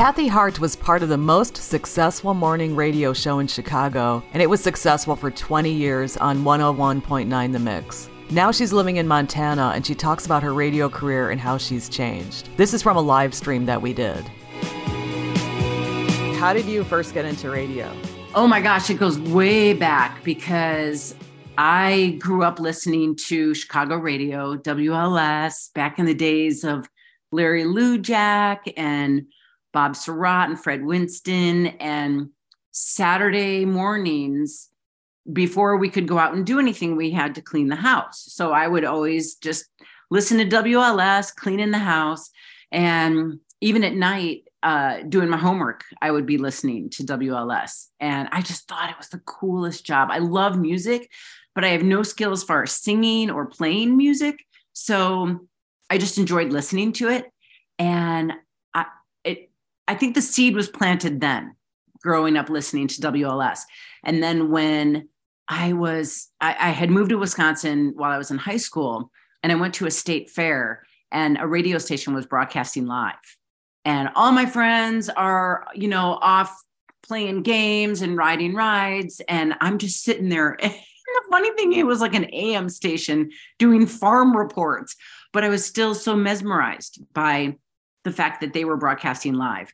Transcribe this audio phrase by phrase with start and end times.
[0.00, 4.48] Kathy Hart was part of the most successful morning radio show in Chicago, and it
[4.48, 8.08] was successful for 20 years on 101.9 The Mix.
[8.30, 11.86] Now she's living in Montana and she talks about her radio career and how she's
[11.86, 12.48] changed.
[12.56, 14.26] This is from a live stream that we did.
[16.38, 17.94] How did you first get into radio?
[18.34, 21.14] Oh my gosh, it goes way back because
[21.58, 26.88] I grew up listening to Chicago radio, WLS, back in the days of
[27.32, 29.26] Larry Lujack and
[29.72, 31.68] Bob Sirott and Fred Winston.
[31.78, 32.30] And
[32.72, 34.68] Saturday mornings,
[35.32, 38.24] before we could go out and do anything, we had to clean the house.
[38.28, 39.66] So I would always just
[40.10, 42.30] listen to WLS, clean in the house.
[42.72, 47.86] And even at night, uh, doing my homework, I would be listening to WLS.
[47.98, 50.08] And I just thought it was the coolest job.
[50.10, 51.10] I love music,
[51.54, 54.44] but I have no skill as far as singing or playing music.
[54.72, 55.48] So
[55.88, 57.26] I just enjoyed listening to it.
[57.78, 58.34] And
[59.90, 61.56] I, think the seed was planted then,
[62.02, 63.60] growing up listening to WLS.
[64.04, 65.08] And then when
[65.48, 69.10] I was, I, I had moved to Wisconsin while I was in high school,
[69.42, 73.14] and I went to a state fair, and a radio station was broadcasting live.
[73.84, 76.56] And all my friends are, you know, off
[77.02, 79.20] playing games and riding rides.
[79.28, 80.56] And I'm just sitting there.
[81.10, 84.94] And the funny thing, it was like an AM station doing farm reports,
[85.32, 87.56] but I was still so mesmerized by
[88.04, 89.72] the fact that they were broadcasting live.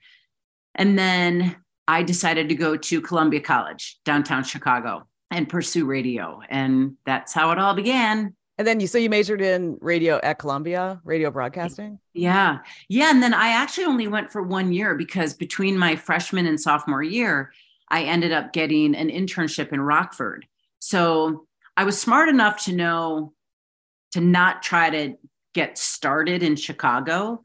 [0.74, 1.56] And then
[1.88, 6.40] I decided to go to Columbia College, downtown Chicago, and pursue radio.
[6.48, 8.34] And that's how it all began.
[8.58, 11.98] And then you so you majored in radio at Columbia, radio broadcasting?
[12.14, 12.58] Yeah.
[12.88, 13.10] Yeah.
[13.10, 17.02] And then I actually only went for one year because between my freshman and sophomore
[17.02, 17.52] year,
[17.88, 20.46] I ended up getting an internship in Rockford.
[20.78, 21.46] So
[21.76, 23.34] I was smart enough to know
[24.12, 25.16] to not try to
[25.52, 27.44] get started in Chicago.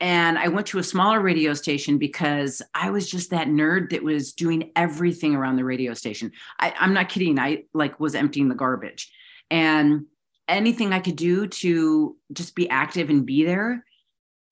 [0.00, 4.02] And I went to a smaller radio station because I was just that nerd that
[4.02, 6.32] was doing everything around the radio station.
[6.60, 7.38] I, I'm not kidding.
[7.38, 9.10] I like was emptying the garbage.
[9.50, 10.04] And
[10.48, 13.84] anything I could do to just be active and be there.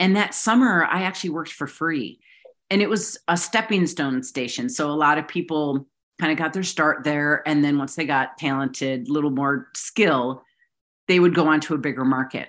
[0.00, 2.20] And that summer, I actually worked for free.
[2.70, 4.68] And it was a stepping stone station.
[4.68, 5.86] So a lot of people
[6.18, 7.46] kind of got their start there.
[7.46, 10.42] And then once they got talented, a little more skill,
[11.06, 12.48] they would go on to a bigger market.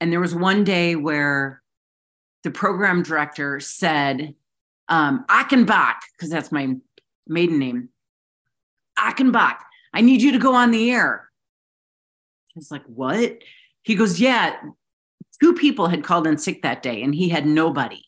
[0.00, 1.61] And there was one day where
[2.44, 4.34] the program director said,
[4.88, 6.74] um, Achenbach, because that's my
[7.26, 7.88] maiden name,
[8.98, 9.58] Achenbach,
[9.94, 11.28] I need you to go on the air.
[12.54, 13.38] I was like, what?
[13.82, 14.56] He goes, yeah,
[15.42, 18.02] two people had called in sick that day and he had nobody.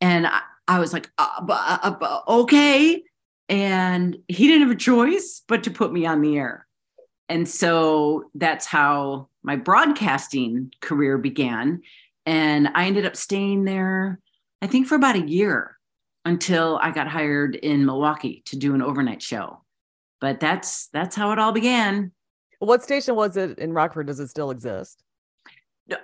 [0.00, 3.02] And I, I was like, uh, uh, uh, okay.
[3.48, 6.66] And he didn't have a choice but to put me on the air.
[7.28, 11.82] And so that's how my broadcasting career began.
[12.26, 14.20] And I ended up staying there,
[14.62, 15.78] I think, for about a year
[16.24, 19.62] until I got hired in Milwaukee to do an overnight show.
[20.20, 22.12] But that's that's how it all began.
[22.60, 24.06] What station was it in Rockford?
[24.06, 25.02] Does it still exist?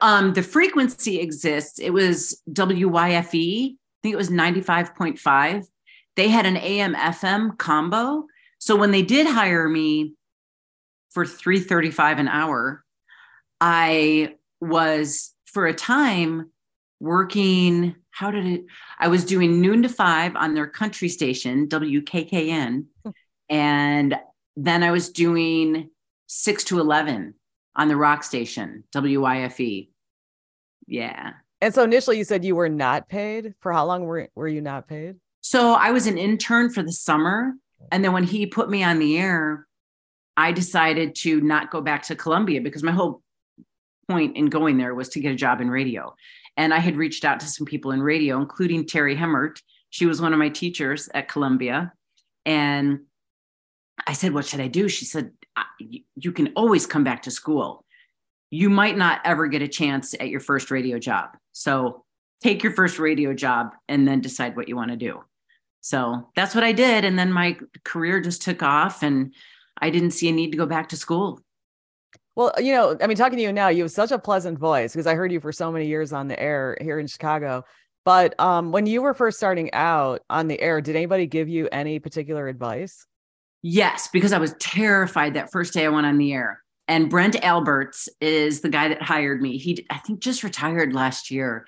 [0.03, 1.79] Um, the frequency exists.
[1.79, 3.73] It was WYFE.
[3.73, 5.67] I think it was 95.5.
[6.17, 8.27] They had an AM FM combo.
[8.59, 10.15] So when they did hire me
[11.11, 12.85] for 335 an hour,
[13.61, 16.51] I was for a time
[17.01, 18.65] working how did it
[18.99, 23.11] I was doing noon to 5 on their country station WKKN hmm.
[23.49, 24.17] and
[24.57, 25.91] then I was doing
[26.27, 27.35] 6 to 11
[27.77, 29.89] on the rock station, WYFE.
[30.87, 31.33] Yeah.
[31.61, 33.55] And so initially you said you were not paid.
[33.61, 35.17] For how long were, were you not paid?
[35.41, 37.53] So I was an intern for the summer.
[37.91, 39.67] And then when he put me on the air,
[40.37, 43.23] I decided to not go back to Columbia because my whole
[44.11, 46.15] point in going there was to get a job in radio.
[46.57, 49.63] And I had reached out to some people in radio, including Terri Hemmert.
[49.91, 51.93] She was one of my teachers at Columbia.
[52.45, 53.01] And
[54.07, 54.89] I said, What should I do?
[54.89, 55.33] She said,
[56.17, 57.85] you can always come back to school.
[58.51, 61.37] You might not ever get a chance at your first radio job.
[61.53, 62.05] So
[62.43, 65.23] take your first radio job and then decide what you want to do.
[65.81, 67.05] So that's what I did.
[67.05, 69.35] And then my career just took off and
[69.81, 71.41] I didn't see a need to go back to school.
[72.37, 74.93] Well, you know, I mean, talking to you now, you have such a pleasant voice
[74.93, 77.65] because I heard you for so many years on the air here in Chicago.
[78.05, 81.69] But um, when you were first starting out on the air, did anybody give you
[81.71, 83.07] any particular advice?
[83.63, 86.63] Yes, because I was terrified that first day I went on the air.
[86.89, 89.59] And Brent Alberts is the guy that hired me.
[89.59, 91.67] He, I think, just retired last year.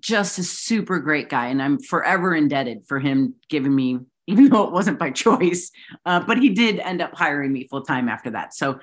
[0.00, 1.48] Just a super great guy.
[1.48, 5.70] And I'm forever indebted for him giving me, even though it wasn't by choice,
[6.04, 8.54] uh, but he did end up hiring me full time after that.
[8.54, 8.80] So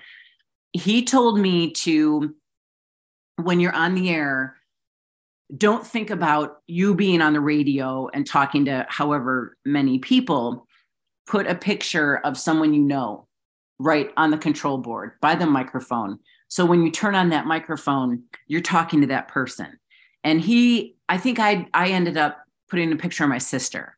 [0.73, 2.35] he told me to,
[3.37, 4.57] when you're on the air,
[5.55, 10.67] don't think about you being on the radio and talking to however many people.
[11.27, 13.27] Put a picture of someone you know
[13.79, 16.19] right on the control board by the microphone.
[16.47, 19.79] So when you turn on that microphone, you're talking to that person.
[20.23, 23.97] And he, I think I I ended up putting a picture of my sister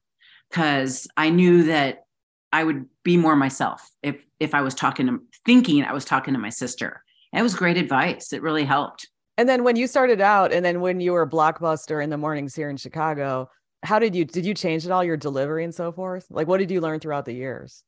[0.49, 2.05] because I knew that
[2.51, 6.33] I would be more myself if if I was talking to thinking I was talking
[6.33, 7.03] to my sister.
[7.31, 8.33] And it was great advice.
[8.33, 9.09] It really helped.
[9.37, 12.55] And then when you started out, and then when you were blockbuster in the mornings
[12.55, 13.49] here in Chicago,
[13.83, 16.25] how did you did you change at all your delivery and so forth?
[16.29, 17.83] Like what did you learn throughout the years?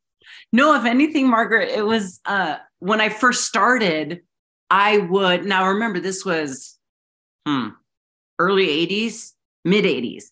[0.52, 4.22] No, if anything, Margaret, it was uh when I first started,
[4.70, 6.78] I would now remember this was
[7.46, 7.70] hmm,
[8.38, 9.32] early 80s,
[9.64, 10.26] mid 80s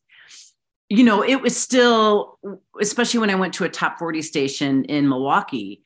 [0.90, 2.38] you know, it was still,
[2.80, 5.82] especially when I went to a top 40 station in Milwaukee,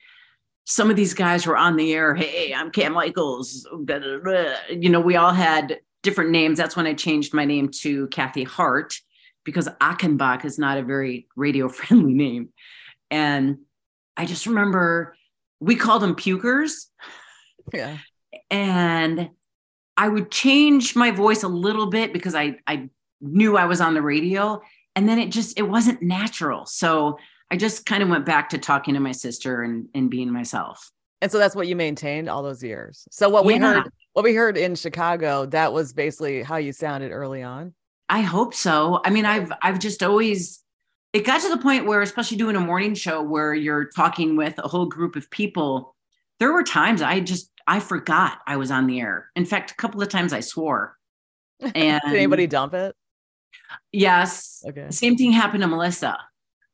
[0.70, 2.14] some of these guys were on the air.
[2.14, 3.68] Hey, I'm Cam Michaels.
[4.70, 6.60] You know, we all had different names.
[6.60, 8.94] That's when I changed my name to Kathy Hart
[9.44, 12.50] because Achenbach is not a very radio friendly name.
[13.10, 13.58] And
[14.16, 15.16] I just remember
[15.60, 16.86] we called them pukers.
[17.74, 17.98] Yeah.
[18.52, 19.32] And
[19.98, 22.90] I would change my voice a little bit because I, I
[23.22, 24.62] knew I was on the radio
[24.96, 27.18] and then it just it wasn't natural so
[27.52, 30.92] i just kind of went back to talking to my sister and and being myself
[31.22, 33.60] and so that's what you maintained all those years so what we yeah.
[33.60, 37.74] heard what we heard in chicago that was basically how you sounded early on
[38.10, 40.64] i hope so i mean i've i've just always
[41.12, 44.58] it got to the point where especially doing a morning show where you're talking with
[44.60, 45.96] a whole group of people
[46.40, 49.76] there were times i just i forgot i was on the air in fact a
[49.76, 50.96] couple of times i swore
[51.62, 52.96] and did anybody dump it
[53.92, 54.64] Yes.
[54.68, 54.88] Okay.
[54.90, 56.18] Same thing happened to Melissa.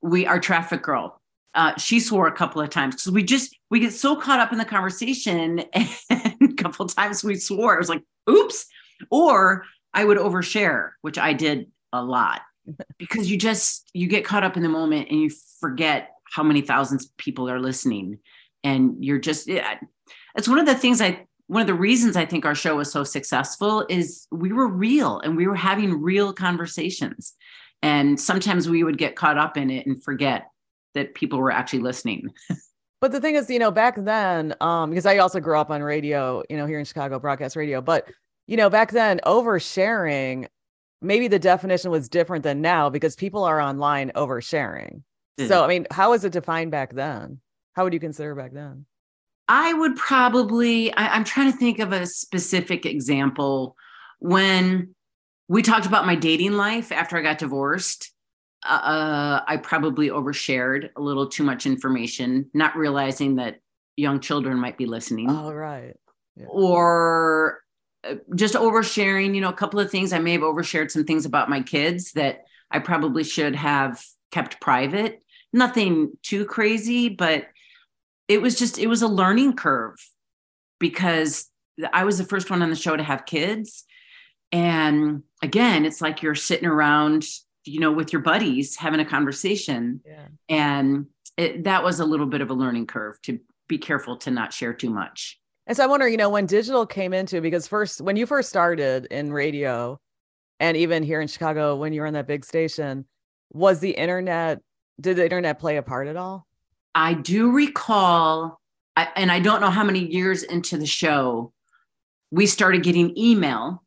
[0.05, 1.19] We our traffic girl.
[1.53, 4.51] Uh, she swore a couple of times because we just we get so caught up
[4.51, 7.75] in the conversation and a couple of times we swore.
[7.75, 8.65] It was like, oops.
[9.09, 12.41] Or I would overshare, which I did a lot
[12.97, 16.61] because you just you get caught up in the moment and you forget how many
[16.61, 18.19] thousands of people are listening
[18.63, 19.79] and you're just yeah,
[20.35, 22.91] it's one of the things i one of the reasons I think our show was
[22.91, 27.35] so successful is we were real and we were having real conversations.
[27.81, 30.47] And sometimes we would get caught up in it and forget
[30.93, 32.33] that people were actually listening.
[33.01, 35.83] but the thing is, you know, back then, um, because I also grew up on
[35.83, 38.07] radio, you know, here in Chicago, broadcast radio, but
[38.47, 40.47] you know, back then, oversharing,
[41.01, 45.01] maybe the definition was different than now because people are online oversharing.
[45.39, 45.47] Mm.
[45.47, 47.39] So, I mean, how was it defined back then?
[47.73, 48.85] How would you consider back then?
[49.47, 53.75] I would probably, I, am trying to think of a specific example.
[54.19, 54.94] When
[55.47, 58.11] we talked about my dating life after I got divorced,
[58.63, 63.59] uh, I probably overshared a little too much information, not realizing that
[63.95, 65.29] young children might be listening.
[65.29, 65.95] All right.
[66.35, 66.47] Yeah.
[66.49, 67.61] Or
[68.03, 70.13] uh, just oversharing, you know, a couple of things.
[70.13, 74.59] I may have overshared some things about my kids that I probably should have kept
[74.59, 75.21] private.
[75.53, 77.47] Nothing too crazy, but
[78.27, 79.95] it was just it was a learning curve
[80.79, 81.49] because
[81.93, 83.85] I was the first one on the show to have kids.
[84.51, 87.25] And again, it's like you're sitting around,
[87.65, 90.01] you know, with your buddies having a conversation.
[90.05, 90.27] Yeah.
[90.49, 91.07] And
[91.37, 94.53] it, that was a little bit of a learning curve to be careful to not
[94.53, 95.39] share too much.
[95.67, 98.49] And so I wonder, you know, when digital came into because first when you first
[98.49, 99.99] started in radio
[100.59, 103.05] and even here in Chicago when you were on that big station,
[103.51, 104.61] was the internet
[105.01, 106.47] did the internet play a part at all?
[106.93, 108.61] I do recall,
[108.95, 111.51] I, and I don't know how many years into the show,
[112.31, 113.83] we started getting email.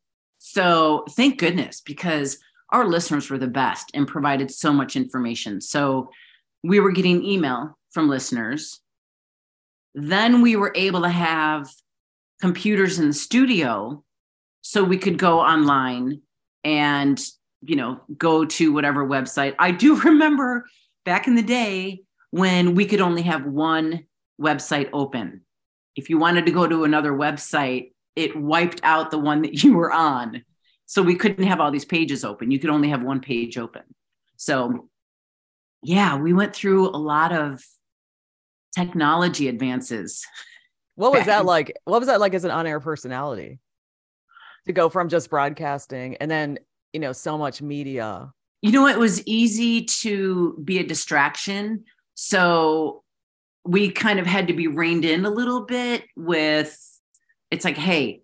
[0.52, 2.38] So thank goodness, because
[2.70, 5.60] our listeners were the best and provided so much information.
[5.60, 6.10] So
[6.62, 8.80] we were getting email from listeners.
[9.94, 11.68] Then we were able to have
[12.40, 14.02] computers in the studio
[14.60, 16.20] so we could go online
[16.64, 17.20] and
[17.62, 20.64] you know go to whatever website i do remember
[21.04, 22.00] back in the day
[22.30, 24.04] when we could only have one
[24.40, 25.42] website open.
[25.96, 29.74] If you wanted to go to another website, it wiped out the one that you
[29.74, 30.44] were on.
[30.86, 32.50] So we couldn't have all these pages open.
[32.50, 33.82] You could only have one page open.
[34.36, 34.88] So,
[35.82, 37.62] yeah, we went through a lot of
[38.74, 40.24] technology advances.
[40.94, 41.76] What was that like?
[41.84, 43.58] What was that like as an on air personality
[44.66, 46.58] to go from just broadcasting and then,
[46.92, 48.32] you know, so much media?
[48.62, 51.84] You know, it was easy to be a distraction
[52.20, 53.04] so
[53.64, 56.76] we kind of had to be reined in a little bit with
[57.50, 58.22] it's like, hey,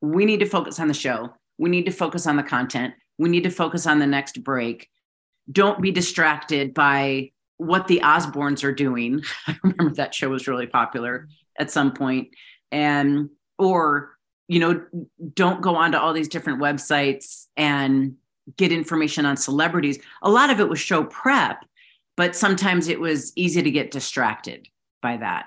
[0.00, 1.32] we need to focus on the show.
[1.58, 2.94] We need to focus on the content.
[3.18, 4.88] We need to focus on the next break.
[5.50, 9.22] Don't be distracted by what the Osbournes are doing.
[9.46, 11.28] I remember that show was really popular
[11.58, 12.28] at some point.
[12.70, 14.16] And, or,
[14.48, 14.84] you know,
[15.34, 18.16] don't go onto all these different websites and
[18.56, 19.98] get information on celebrities.
[20.22, 21.64] A lot of it was show prep,
[22.16, 24.68] but sometimes it was easy to get distracted
[25.00, 25.46] by that.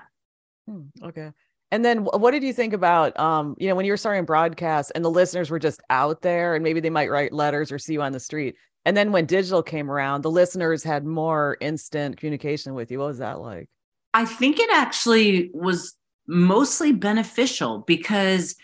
[0.68, 1.32] Hmm, okay.
[1.72, 4.92] And then what did you think about um, you know, when you were starting broadcast
[4.94, 7.94] and the listeners were just out there and maybe they might write letters or see
[7.94, 8.54] you on the street.
[8.84, 13.00] And then when digital came around, the listeners had more instant communication with you.
[13.00, 13.68] What was that like?
[14.14, 15.94] I think it actually was
[16.28, 18.54] mostly beneficial because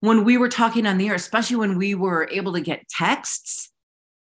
[0.00, 3.70] when we were talking on the air, especially when we were able to get texts,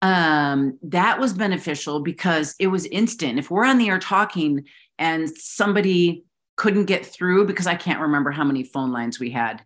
[0.02, 3.38] um, that was beneficial because it was instant.
[3.38, 4.64] If we're on the air talking
[4.98, 6.24] and somebody
[6.62, 9.64] couldn't get through because I can't remember how many phone lines we had,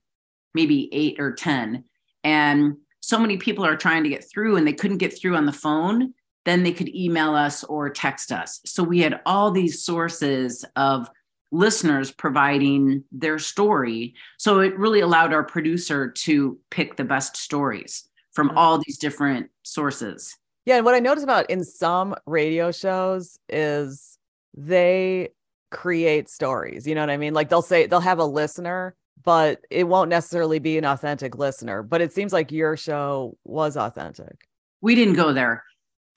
[0.54, 1.84] maybe eight or 10.
[2.24, 5.44] And so many people are trying to get through and they couldn't get through on
[5.44, 6.14] the phone,
[6.46, 8.62] then they could email us or text us.
[8.64, 11.10] So we had all these sources of
[11.52, 14.14] listeners providing their story.
[14.38, 18.56] So it really allowed our producer to pick the best stories from mm-hmm.
[18.56, 20.34] all these different sources.
[20.64, 20.76] Yeah.
[20.76, 24.16] And what I noticed about in some radio shows is
[24.56, 25.28] they
[25.76, 26.86] create stories.
[26.86, 27.34] You know what I mean?
[27.34, 31.82] Like they'll say they'll have a listener, but it won't necessarily be an authentic listener.
[31.82, 34.48] But it seems like your show was authentic.
[34.80, 35.64] We didn't go there.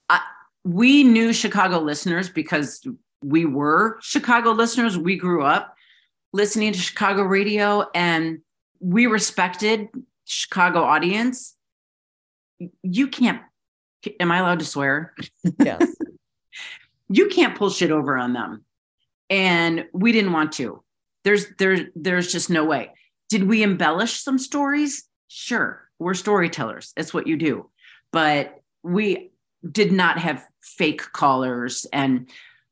[0.08, 0.22] I,
[0.64, 2.88] we knew Chicago listeners because
[3.22, 4.98] we were Chicago listeners.
[4.98, 5.76] We grew up
[6.32, 8.40] listening to Chicago radio and
[8.80, 9.90] we respected
[10.24, 11.54] Chicago audience.
[12.82, 13.42] You can't,
[14.22, 15.14] am I allowed to swear?
[15.60, 15.86] Yes.
[17.10, 18.64] you can't pull shit over on them
[19.30, 20.84] and we didn't want to.
[21.24, 22.92] There's there there's just no way.
[23.30, 25.04] Did we embellish some stories?
[25.28, 25.88] Sure.
[26.00, 26.94] We're storytellers.
[26.96, 27.70] That's what you do.
[28.12, 29.32] But we
[29.70, 32.30] did not have fake callers and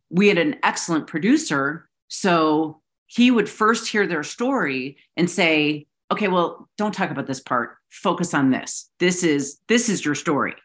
[0.10, 1.90] we had an excellent producer.
[2.08, 7.42] So he would first hear their story and say okay well don't talk about this
[7.42, 7.76] part.
[7.90, 8.90] Focus on this.
[9.00, 10.56] This is this is your story.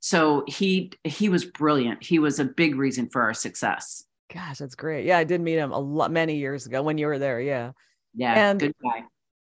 [0.00, 2.02] So he he was brilliant.
[2.02, 5.04] He was a big reason for our success Gosh, that's great.
[5.04, 7.40] Yeah, I did meet him a lot many years ago when you were there.
[7.40, 7.72] Yeah.
[8.14, 8.50] Yeah.
[8.50, 9.04] And, good guy.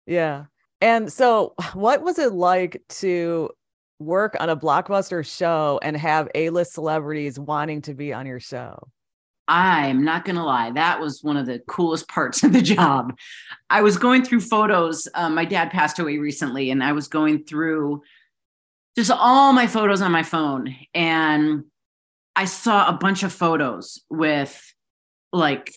[0.07, 0.45] Yeah.
[0.81, 3.51] And so, what was it like to
[3.99, 8.89] work on a blockbuster show and have A-list celebrities wanting to be on your show?
[9.49, 10.73] I'm not going to lie.
[10.73, 13.17] That was one of the coolest parts of the job.
[13.71, 15.09] I was going through photos.
[15.15, 18.03] Um, my dad passed away recently, and I was going through
[18.97, 20.75] just all my photos on my phone.
[20.95, 21.65] And
[22.37, 24.63] I saw a bunch of photos with
[25.33, 25.75] like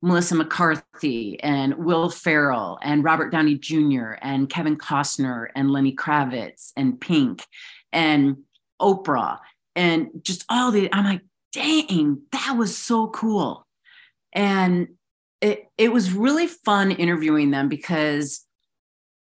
[0.00, 4.12] Melissa McCarthy and Will Ferrell and Robert Downey Jr.
[4.22, 7.44] and Kevin Costner and Lenny Kravitz and Pink
[7.92, 8.38] and
[8.80, 9.38] Oprah
[9.76, 11.22] and just all the I'm like,
[11.52, 13.66] dang, that was so cool.
[14.32, 14.88] And
[15.40, 18.44] it it was really fun interviewing them because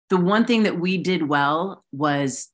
[0.09, 2.49] the one thing that we did well was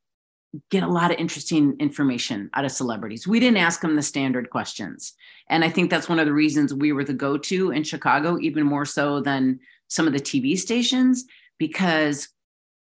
[0.70, 3.28] get a lot of interesting information out of celebrities.
[3.28, 5.14] We didn't ask them the standard questions.
[5.50, 8.38] And I think that's one of the reasons we were the go to in Chicago,
[8.40, 11.26] even more so than some of the TV stations,
[11.58, 12.30] because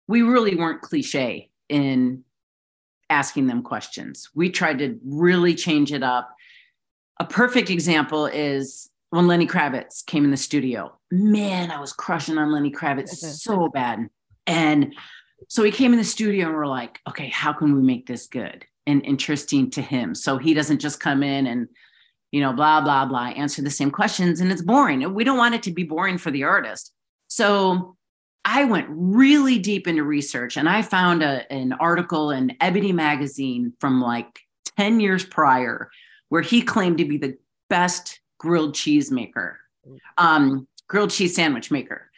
[0.09, 2.25] we really weren't cliche in
[3.09, 4.28] asking them questions.
[4.35, 6.35] We tried to really change it up.
[7.21, 10.99] A perfect example is when Lenny Kravitz came in the studio.
[11.11, 13.09] Man, I was crushing on Lenny Kravitz
[13.40, 14.09] so bad.
[14.47, 14.94] And
[15.49, 18.27] so he came in the studio and we're like, okay, how can we make this
[18.27, 20.15] good and interesting to him?
[20.15, 21.69] So he doesn't just come in and,
[22.31, 25.15] you know, blah, blah, blah, answer the same questions and it's boring.
[25.15, 26.93] We don't want it to be boring for the artist.
[27.29, 27.97] So
[28.45, 33.73] I went really deep into research and I found a, an article in Ebony magazine
[33.81, 34.41] from like
[34.77, 35.91] 10 years prior
[36.29, 37.37] where he claimed to be the
[37.71, 39.59] best grilled cheese maker,
[40.19, 42.11] um, grilled cheese sandwich maker.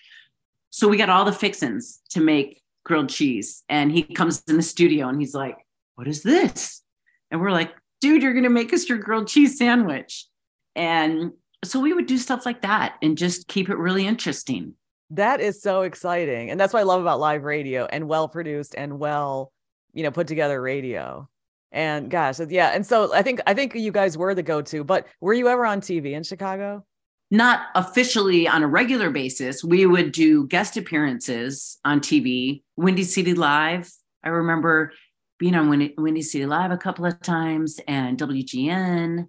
[0.71, 3.65] So we got all the fixins to make grilled cheese.
[3.69, 5.59] And he comes in the studio and he's like,
[5.97, 6.83] What is this?
[7.31, 10.27] And we're like, Dude, you're going to make us your grilled cheese sandwich.
[10.75, 11.33] And
[11.65, 14.75] so we would do stuff like that and just keep it really interesting.
[15.11, 16.51] That is so exciting.
[16.51, 19.53] And that's what I love about live radio and well produced and well,
[19.93, 21.29] you know, put together radio.
[21.73, 22.69] And gosh, yeah.
[22.69, 25.67] And so I think I think you guys were the go-to, but were you ever
[25.67, 26.85] on TV in Chicago?
[27.31, 29.65] Not officially on a regular basis.
[29.65, 33.91] We would do guest appearances on TV Windy City Live.
[34.23, 34.93] I remember
[35.39, 39.27] being on Windy, Windy City Live a couple of times and WGN,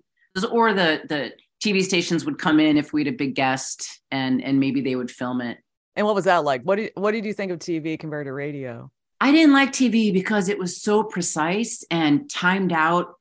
[0.51, 4.43] or the the TV stations would come in if we had a big guest and
[4.43, 5.57] and maybe they would film it.
[5.95, 6.61] And what was that like?
[6.61, 8.91] What did what did you think of TV compared to radio?
[9.19, 13.15] I didn't like TV because it was so precise and timed out,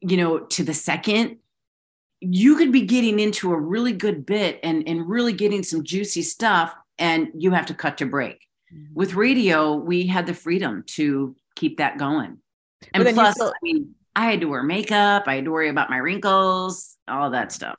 [0.00, 1.38] you know, to the second.
[2.20, 6.22] You could be getting into a really good bit and and really getting some juicy
[6.22, 8.94] stuff and you have to cut to break Mm-hmm.
[8.94, 12.38] With radio, we had the freedom to keep that going.
[12.92, 15.90] And plus, still- I mean, I had to wear makeup, I had to worry about
[15.90, 17.76] my wrinkles, all that stuff.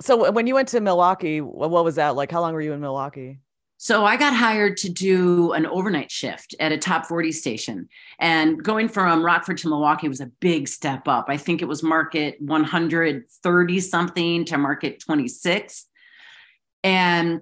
[0.00, 2.30] So when you went to Milwaukee, what was that like?
[2.30, 3.38] How long were you in Milwaukee?
[3.78, 7.88] So I got hired to do an overnight shift at a top 40 station.
[8.18, 11.26] And going from Rockford to Milwaukee was a big step up.
[11.28, 15.86] I think it was market 130 something to market 26.
[16.82, 17.40] And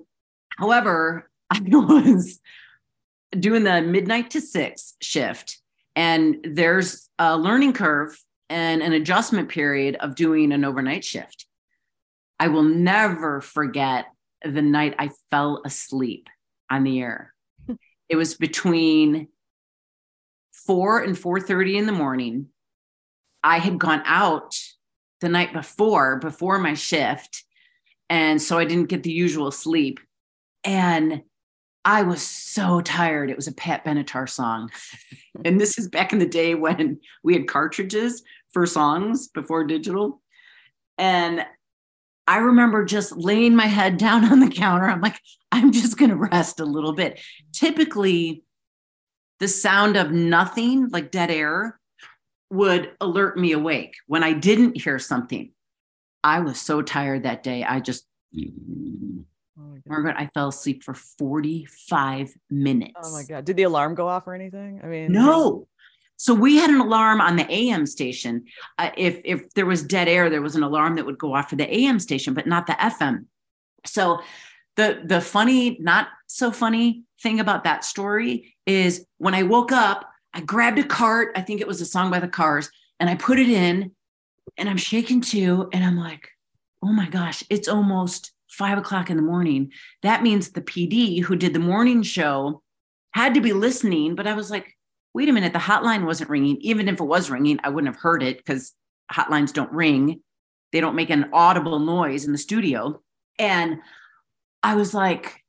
[0.59, 2.41] however, I was
[3.39, 5.59] doing the midnight to six shift.
[5.95, 11.47] And there's a learning curve and an adjustment period of doing an overnight shift.
[12.41, 14.07] I will never forget
[14.45, 16.29] the night I fell asleep
[16.71, 17.33] on the air.
[18.09, 19.29] it was between
[20.67, 22.49] 4 and 4:30 in the morning.
[23.43, 24.57] I had gone out
[25.21, 27.45] the night before before my shift
[28.11, 30.01] and so I didn't get the usual sleep
[30.65, 31.23] and
[31.85, 33.31] I was so tired.
[33.31, 34.71] It was a Pat Benatar song.
[35.45, 38.23] and this is back in the day when we had cartridges
[38.53, 40.23] for songs before digital.
[40.97, 41.45] And
[42.27, 44.89] I remember just laying my head down on the counter.
[44.89, 45.21] I'm like,
[45.53, 47.21] I'm just going to rest a little bit.
[47.53, 48.43] Typically,
[49.41, 51.79] the sound of nothing, like dead air,
[52.51, 55.51] would alert me awake when I didn't hear something.
[56.23, 57.65] I was so tired that day.
[57.65, 62.93] I just, oh Margaret, I fell asleep for 45 minutes.
[63.03, 63.45] Oh my God.
[63.45, 64.81] Did the alarm go off or anything?
[64.83, 65.67] I mean, no,
[66.25, 68.47] so we had an alarm on the AM station.
[68.79, 71.51] Uh, if if there was dead air, there was an alarm that would go off
[71.51, 73.27] for the AM station, but not the FM.
[73.85, 74.21] So
[74.77, 80.09] the the funny, not so funny thing about that story is when I woke up,
[80.33, 81.33] I grabbed a cart.
[81.37, 83.93] I think it was a song by the Cars, and I put it in,
[84.57, 86.31] and I'm shaking too, and I'm like,
[86.83, 89.73] oh my gosh, it's almost five o'clock in the morning.
[90.01, 92.63] That means the PD who did the morning show
[93.11, 94.75] had to be listening, but I was like,
[95.15, 96.57] wait a minute, the hotline wasn't ringing.
[96.61, 98.75] Even if it was ringing, I wouldn't have heard it because
[99.11, 100.21] hotlines don't ring.
[100.73, 103.01] They don't make an audible noise in the studio.
[103.39, 103.79] And
[104.63, 105.45] I was like,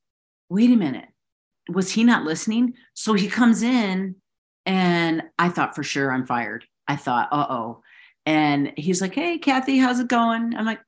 [0.49, 1.08] wait a minute,
[1.67, 2.75] was he not listening?
[2.93, 4.15] So he comes in
[4.67, 6.65] and I thought for sure I'm fired.
[6.88, 7.82] I thought, uh oh.
[8.28, 10.56] And he's like, hey, Kathy, how's it going?
[10.56, 10.82] I'm like,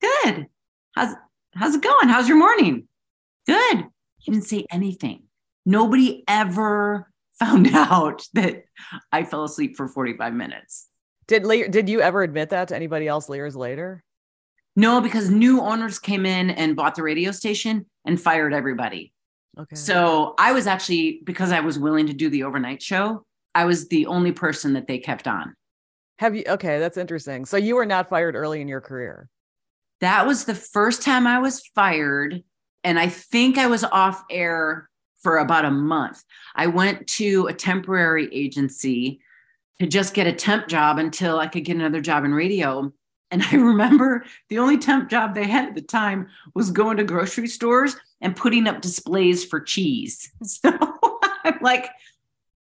[0.00, 0.46] good.
[0.94, 1.14] How's,
[1.54, 2.08] how's it going?
[2.08, 2.88] How's your morning?
[3.46, 3.86] Good.
[4.18, 5.24] He didn't say anything.
[5.66, 8.64] Nobody ever found out that
[9.12, 10.88] I fell asleep for 45 minutes.
[11.26, 14.02] Did did you ever admit that to anybody else years later?
[14.74, 19.12] No, because new owners came in and bought the radio station and fired everybody.
[19.58, 19.74] Okay.
[19.74, 23.24] So I was actually because I was willing to do the overnight show,
[23.54, 25.54] I was the only person that they kept on.
[26.18, 27.44] Have you okay, that's interesting.
[27.44, 29.28] So you were not fired early in your career.
[30.00, 32.42] That was the first time I was fired
[32.84, 34.87] and I think I was off air
[35.18, 36.24] for about a month.
[36.54, 39.20] I went to a temporary agency
[39.80, 42.92] to just get a temp job until I could get another job in radio.
[43.30, 47.04] And I remember the only temp job they had at the time was going to
[47.04, 50.32] grocery stores and putting up displays for cheese.
[50.44, 50.70] So
[51.44, 51.88] I'm like,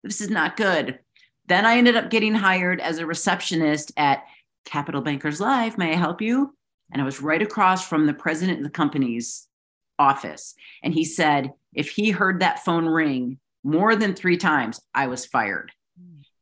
[0.04, 1.00] this is not good.
[1.48, 4.24] Then I ended up getting hired as a receptionist at
[4.64, 5.78] Capital Bankers Live.
[5.78, 6.56] May I help you?
[6.92, 9.49] And I was right across from the president of the company's
[10.00, 10.56] office.
[10.82, 15.26] And he said, if he heard that phone ring more than three times, I was
[15.26, 15.72] fired.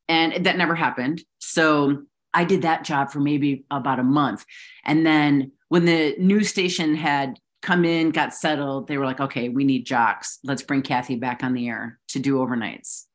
[0.07, 1.23] And that never happened.
[1.39, 4.45] So I did that job for maybe about a month.
[4.85, 9.49] And then when the news station had come in, got settled, they were like, okay,
[9.49, 10.39] we need jocks.
[10.43, 13.05] Let's bring Kathy back on the air to do overnights.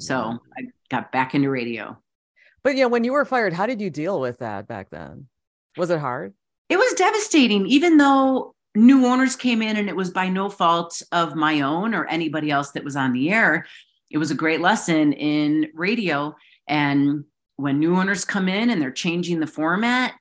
[0.00, 1.96] So I got back into radio.
[2.64, 5.28] But yeah, when you were fired, how did you deal with that back then?
[5.76, 6.34] Was it hard?
[6.68, 11.00] It was devastating, even though new owners came in and it was by no fault
[11.12, 13.66] of my own or anybody else that was on the air.
[14.10, 16.34] It was a great lesson in radio.
[16.66, 17.24] And
[17.56, 20.14] when new owners come in and they're changing the format,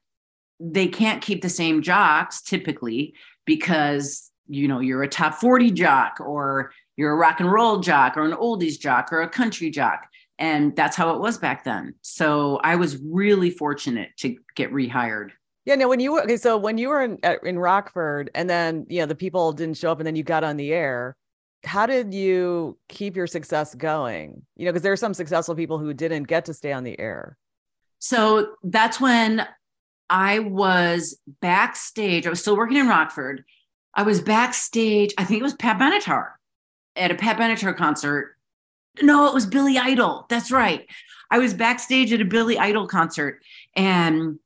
[0.59, 6.19] they can't keep the same jocks typically because you know you're a top 40 jock
[6.19, 10.07] or you're a rock and roll jock or an oldies jock or a country jock
[10.39, 15.31] and that's how it was back then so i was really fortunate to get rehired
[15.65, 15.87] yeah, no.
[15.87, 19.05] When you were okay, so when you were in in Rockford, and then you know
[19.05, 21.15] the people didn't show up, and then you got on the air.
[21.63, 24.41] How did you keep your success going?
[24.57, 26.99] You know, because there are some successful people who didn't get to stay on the
[26.99, 27.37] air.
[27.99, 29.47] So that's when
[30.09, 32.27] I was backstage.
[32.27, 33.45] I was still working in Rockford.
[33.95, 35.13] I was backstage.
[35.17, 36.31] I think it was Pat Benatar
[36.97, 38.35] at a Pat Benatar concert.
[39.01, 40.25] No, it was Billy Idol.
[40.29, 40.85] That's right.
[41.31, 43.41] I was backstage at a Billy Idol concert,
[43.75, 44.37] and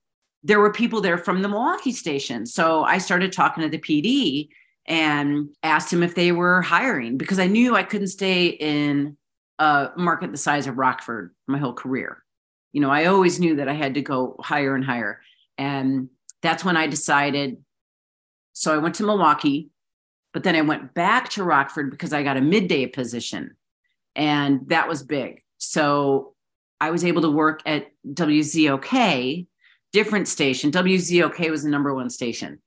[0.44, 2.46] there were people there from the Milwaukee station.
[2.46, 4.50] So I started talking to the PD
[4.88, 9.18] and asked him if they were hiring because I knew I couldn't stay in
[9.60, 12.24] a market the size of Rockford my whole career.
[12.72, 15.22] You know, I always knew that I had to go higher and higher.
[15.58, 16.10] And
[16.42, 17.58] that's when I decided.
[18.54, 19.70] So I went to Milwaukee,
[20.34, 23.56] but then I went back to Rockford because I got a midday position.
[24.16, 25.42] And that was big.
[25.58, 26.34] So
[26.80, 29.48] I was able to work at WZOK,
[29.94, 30.72] different station.
[30.72, 32.60] WZOK was the number one station.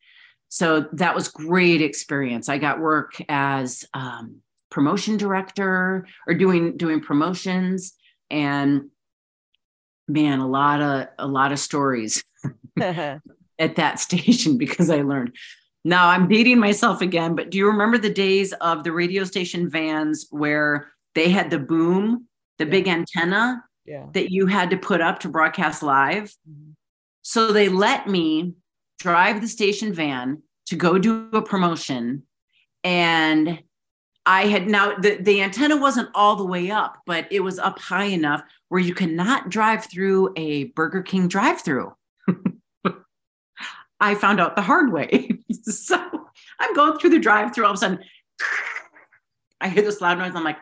[0.49, 2.49] So that was great experience.
[2.49, 7.95] I got work as um, promotion director or doing doing promotions
[8.31, 8.91] and
[10.09, 12.25] man, a lot of a lot of stories
[12.81, 13.21] at
[13.77, 15.37] that station because I learned.
[15.85, 19.71] Now I'm dating myself again, but do you remember the days of the radio station
[19.71, 22.27] vans where they had the boom,
[22.59, 22.71] the yeah.
[22.71, 24.07] big antenna yeah.
[24.13, 26.35] that you had to put up to broadcast live?
[26.49, 26.70] Mm-hmm.
[27.23, 28.55] So they let me
[28.99, 32.25] drive the station van to go do a promotion
[32.85, 33.63] and
[34.27, 37.79] I had now the, the antenna wasn't all the way up, but it was up
[37.79, 41.95] high enough where you cannot drive through a Burger King drive through.
[44.01, 45.31] I found out the hard way.
[45.63, 45.99] so
[46.59, 48.01] I'm going through the drive through, all of a sudden,
[49.61, 50.33] I hear this loud noise.
[50.35, 50.59] I'm like,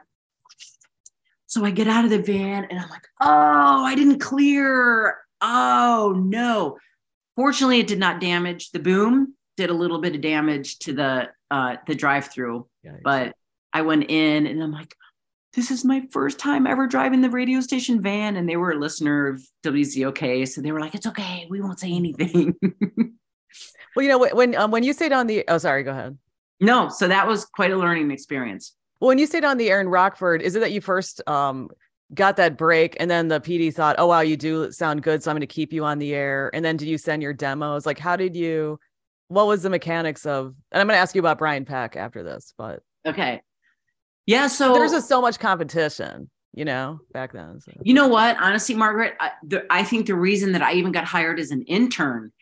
[1.46, 5.18] so I get out of the van and I'm like, oh, I didn't clear.
[5.40, 6.78] Oh, no.
[7.36, 11.28] Fortunately, it did not damage the boom, did a little bit of damage to the
[11.50, 12.66] uh, the drive through,
[13.02, 13.34] but
[13.72, 14.94] I went in and I'm like,
[15.54, 18.36] this is my first time ever driving the radio station van.
[18.36, 20.46] And they were a listener of WZOK.
[20.48, 21.46] So they were like, it's okay.
[21.48, 22.54] We won't say anything.
[23.96, 26.18] well, you know, when, um, when you stayed on the, oh, sorry, go ahead.
[26.60, 26.88] No.
[26.88, 28.74] So that was quite a learning experience.
[29.00, 31.70] Well, when you stayed on the air in Rockford, is it that you first um,
[32.14, 35.22] got that break and then the PD thought, oh, wow, you do sound good.
[35.22, 36.50] So I'm going to keep you on the air.
[36.54, 37.84] And then did you send your demos?
[37.84, 38.78] Like, how did you,
[39.28, 42.22] what was the mechanics of, and I'm going to ask you about Brian Peck after
[42.22, 42.82] this, but.
[43.06, 43.42] Okay.
[44.26, 44.46] Yeah.
[44.46, 47.60] So there's just so much competition, you know, back then.
[47.60, 47.72] So.
[47.82, 48.36] You know what?
[48.40, 51.62] Honestly, Margaret, I, the, I think the reason that I even got hired as an
[51.62, 52.32] intern,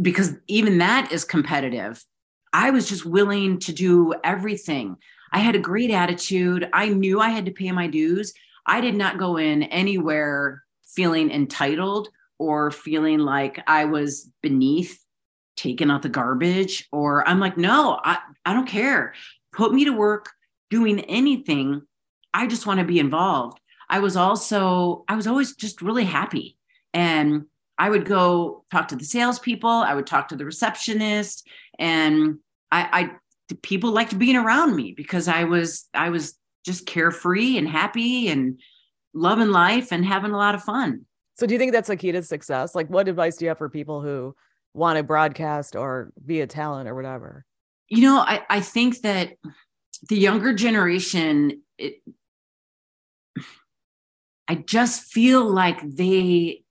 [0.00, 2.04] because even that is competitive,
[2.52, 4.96] I was just willing to do everything.
[5.32, 6.68] I had a great attitude.
[6.72, 8.32] I knew I had to pay my dues.
[8.66, 15.00] I did not go in anywhere feeling entitled or feeling like I was beneath
[15.56, 19.14] taking out the garbage or I'm like, no, I, I don't care.
[19.52, 20.32] Put me to work
[20.70, 21.82] doing anything,
[22.32, 23.60] I just want to be involved.
[23.88, 26.56] I was also, I was always just really happy.
[26.92, 27.44] And
[27.78, 31.46] I would go talk to the salespeople, I would talk to the receptionist,
[31.78, 32.38] and
[32.70, 37.68] I, I people liked being around me because I was, I was just carefree and
[37.68, 38.60] happy and
[39.12, 41.06] loving life and having a lot of fun.
[41.36, 42.74] So do you think that's a key to success?
[42.74, 44.34] Like what advice do you have for people who
[44.72, 47.44] want to broadcast or be a talent or whatever?
[47.88, 49.34] You know, I, I think that
[50.08, 51.96] the younger generation it,
[54.48, 56.62] i just feel like they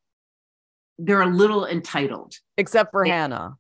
[1.00, 3.58] they're a little entitled except for they, hannah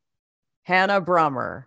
[0.64, 1.64] hannah brummer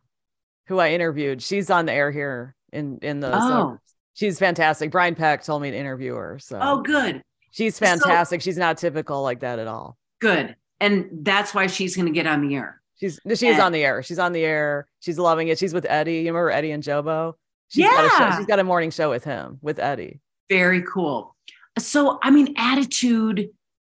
[0.69, 3.79] who i interviewed she's on the air here in in the oh.
[4.17, 4.91] She's fantastic.
[4.91, 6.59] Brian peck told me to interview her so.
[6.61, 7.23] Oh good.
[7.53, 8.41] She's fantastic.
[8.41, 9.97] So, she's not typical like that at all.
[10.21, 10.57] Good.
[10.81, 12.83] And that's why she's going to get on the air.
[12.99, 14.03] She's she's on the air.
[14.03, 14.89] She's on the air.
[15.01, 15.59] She's loving it.
[15.59, 16.17] She's with eddie.
[16.17, 17.35] You remember eddie and jobo?
[17.69, 17.91] She's yeah.
[17.91, 20.21] Got a show, she's got a morning show with him, with Eddie.
[20.49, 21.35] Very cool.
[21.79, 23.51] So, I mean, attitude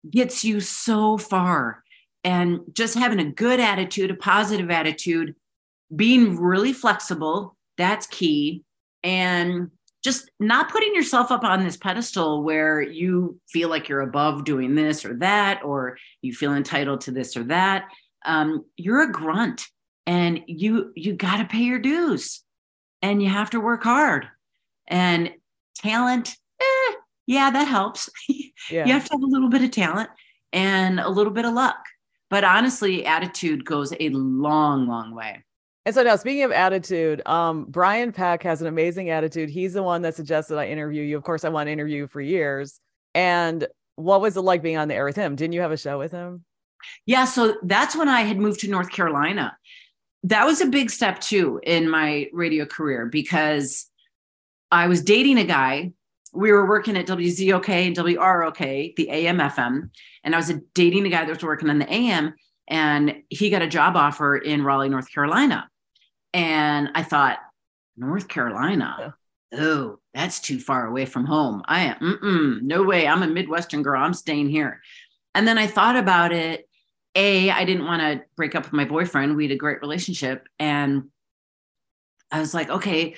[0.10, 1.84] gets you so far.
[2.23, 5.36] And just having a good attitude, a positive attitude,
[5.95, 8.63] being really flexible, that's key.
[9.03, 9.71] And
[10.04, 14.76] just not putting yourself up on this pedestal where you feel like you're above doing
[14.76, 17.86] this or that, or you feel entitled to this or that.
[18.26, 19.66] Um, you're a grunt
[20.08, 22.44] and you you got to pay your dues
[23.02, 24.28] and you have to work hard.
[24.88, 25.32] And
[25.76, 26.94] talent, eh,
[27.28, 28.10] yeah, that helps.
[28.70, 28.86] Yeah.
[28.86, 30.12] you have to have a little bit of talent
[30.54, 31.84] and a little bit of luck.
[32.30, 35.44] But honestly, attitude goes a long, long way.
[35.86, 39.50] And so now, speaking of attitude, um, Brian Peck has an amazing attitude.
[39.50, 41.17] He's the one that suggested I interview you.
[41.17, 42.80] Of course, I want to interview you for years.
[43.15, 45.36] And what was it like being on the air with him?
[45.36, 46.46] Didn't you have a show with him?
[47.06, 47.26] Yeah.
[47.26, 49.58] So that's when I had moved to North Carolina
[50.24, 53.88] that was a big step too in my radio career because
[54.70, 55.91] I was dating a guy.
[56.34, 59.89] We were working at WZOK and WROK, the AM FM,
[60.24, 62.34] and I was dating a guy that was working on the AM,
[62.67, 65.69] and he got a job offer in Raleigh, North Carolina.
[66.34, 67.39] And I thought,
[67.97, 69.15] North Carolina,
[69.54, 71.62] oh, that's too far away from home.
[71.65, 73.08] I am, no way.
[73.08, 74.02] I'm a Midwestern girl.
[74.02, 74.82] I'm staying here.
[75.36, 76.67] And then I thought about it
[77.13, 80.47] a i didn't want to break up with my boyfriend we had a great relationship
[80.60, 81.04] and
[82.32, 83.15] I was like, okay,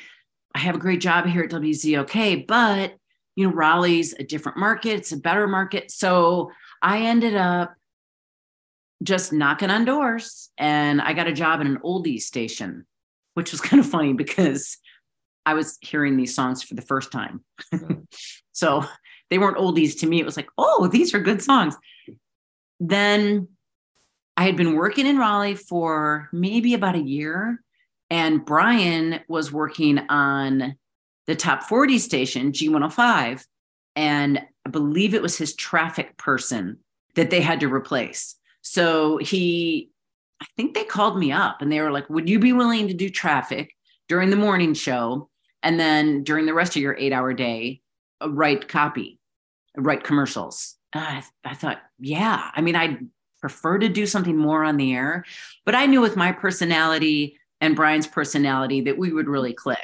[0.55, 2.95] I have a great job here at WZOK, but
[3.35, 5.91] you know, Raleigh's a different market, it's a better market.
[5.91, 6.51] So
[6.81, 7.73] I ended up
[9.03, 12.85] just knocking on doors and I got a job in an oldies station,
[13.33, 14.77] which was kind of funny because
[15.45, 17.43] I was hearing these songs for the first time.
[18.53, 18.85] so
[19.29, 20.19] they weren't oldies to me.
[20.19, 21.75] It was like, oh, these are good songs.
[22.79, 23.49] Then
[24.37, 27.61] I had been working in Raleigh for maybe about a year,
[28.09, 30.75] and Brian was working on
[31.27, 33.45] the top 40 station, G105.
[33.95, 36.79] And I believe it was his traffic person
[37.15, 38.35] that they had to replace.
[38.63, 39.91] So he,
[40.41, 42.93] I think they called me up and they were like, Would you be willing to
[42.93, 43.75] do traffic
[44.09, 45.29] during the morning show?
[45.61, 47.81] And then during the rest of your eight hour day,
[48.21, 49.19] uh, write copy,
[49.77, 50.75] write commercials.
[50.93, 52.49] I, I thought, yeah.
[52.53, 52.99] I mean, I'd
[53.41, 55.25] prefer to do something more on the air,
[55.65, 59.79] but I knew with my personality and Brian's personality that we would really click.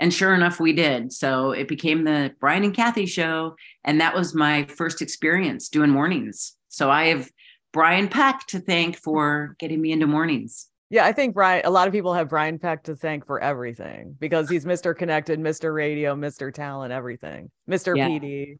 [0.00, 1.12] And sure enough, we did.
[1.12, 3.56] So it became the Brian and Kathy show.
[3.84, 6.54] And that was my first experience doing mornings.
[6.68, 7.30] So I have
[7.74, 10.68] Brian Peck to thank for getting me into mornings.
[10.90, 14.16] Yeah, I think Brian, a lot of people have Brian Peck to thank for everything
[14.20, 14.96] because he's Mr.
[14.96, 15.74] Connected, Mr.
[15.74, 16.54] Radio, Mr.
[16.54, 17.96] Talent, everything, Mr.
[17.96, 18.08] Yeah.
[18.08, 18.58] PD.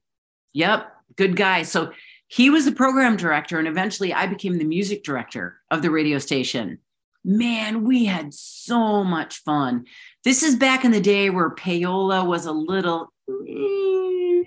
[0.53, 1.63] Yep, good guy.
[1.63, 1.93] So
[2.27, 6.19] he was the program director, and eventually I became the music director of the radio
[6.19, 6.79] station.
[7.25, 9.85] Man, we had so much fun.
[10.25, 14.45] This is back in the day where payola was a little, you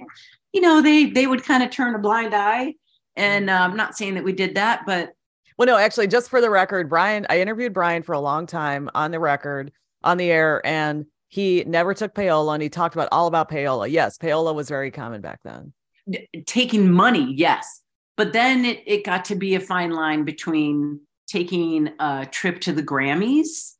[0.56, 2.74] know, they they would kind of turn a blind eye.
[3.18, 5.12] And uh, I'm not saying that we did that, but
[5.58, 8.90] well, no, actually, just for the record, Brian, I interviewed Brian for a long time
[8.94, 9.72] on the record,
[10.04, 13.90] on the air, and he never took payola and he talked about all about payola.
[13.90, 15.74] Yes, payola was very common back then.
[16.46, 17.82] Taking money, yes.
[18.16, 22.72] But then it, it got to be a fine line between taking a trip to
[22.72, 23.74] the Grammys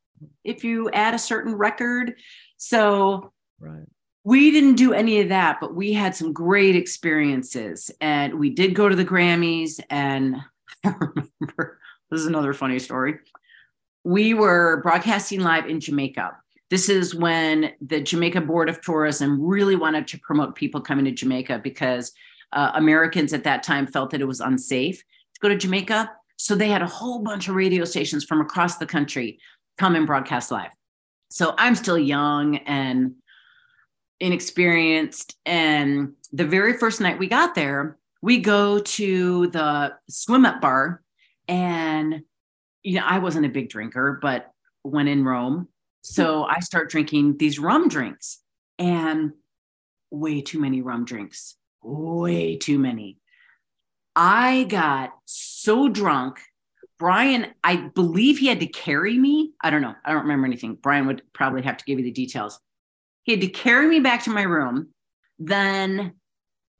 [0.44, 2.14] if you add a certain record.
[2.56, 3.86] So right.
[4.28, 7.90] We didn't do any of that, but we had some great experiences.
[7.98, 10.36] And we did go to the Grammys and
[10.84, 13.20] I remember this is another funny story.
[14.04, 16.36] We were broadcasting live in Jamaica.
[16.68, 21.10] This is when the Jamaica Board of Tourism really wanted to promote people coming to
[21.10, 22.12] Jamaica because
[22.52, 26.10] uh, Americans at that time felt that it was unsafe to go to Jamaica.
[26.36, 29.38] So they had a whole bunch of radio stations from across the country
[29.78, 30.70] come and broadcast live.
[31.30, 33.14] So I'm still young and
[34.20, 35.36] inexperienced.
[35.46, 41.02] And the very first night we got there, we go to the swim up bar.
[41.46, 42.22] And
[42.82, 44.50] you know i wasn't a big drinker but
[44.82, 45.68] when in rome.
[46.02, 48.40] So i start drinking these rum drinks
[48.78, 49.32] and
[50.10, 53.18] way too many rum drinks way too many.
[54.16, 56.40] I got so drunk.
[56.98, 59.52] Brian i believe he had to carry me.
[59.62, 59.94] I don't know.
[60.04, 60.74] I don't remember anything.
[60.74, 62.58] Brian would probably have to give you the details
[63.28, 64.88] he had to carry me back to my room
[65.38, 66.14] then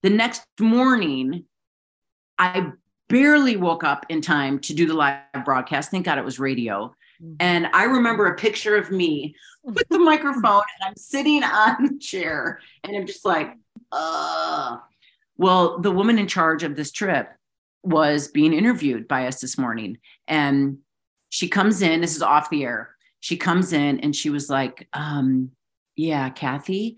[0.03, 1.45] the next morning,
[2.37, 2.71] I
[3.07, 5.91] barely woke up in time to do the live broadcast.
[5.91, 6.93] Thank God it was radio.
[7.21, 7.35] Mm-hmm.
[7.39, 11.99] And I remember a picture of me with the microphone, and I'm sitting on the
[11.99, 13.53] chair, and I'm just like,
[13.91, 14.77] uh.
[15.37, 17.29] Well, the woman in charge of this trip
[17.81, 19.97] was being interviewed by us this morning.
[20.27, 20.79] And
[21.29, 22.93] she comes in, this is off the air.
[23.21, 25.51] She comes in and she was like, um,
[25.99, 26.95] Yeah, Kathy,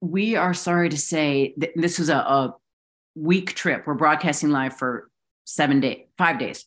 [0.00, 2.54] we are sorry to say that this was a, a
[3.16, 3.84] week trip.
[3.84, 5.10] We're broadcasting live for
[5.42, 6.66] seven days, five days,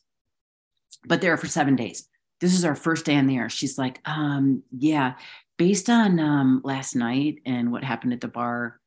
[1.06, 2.06] but there for seven days.
[2.42, 3.48] This is our first day on the air.
[3.48, 5.14] She's like, um, yeah,
[5.56, 8.78] based on um, last night and what happened at the bar,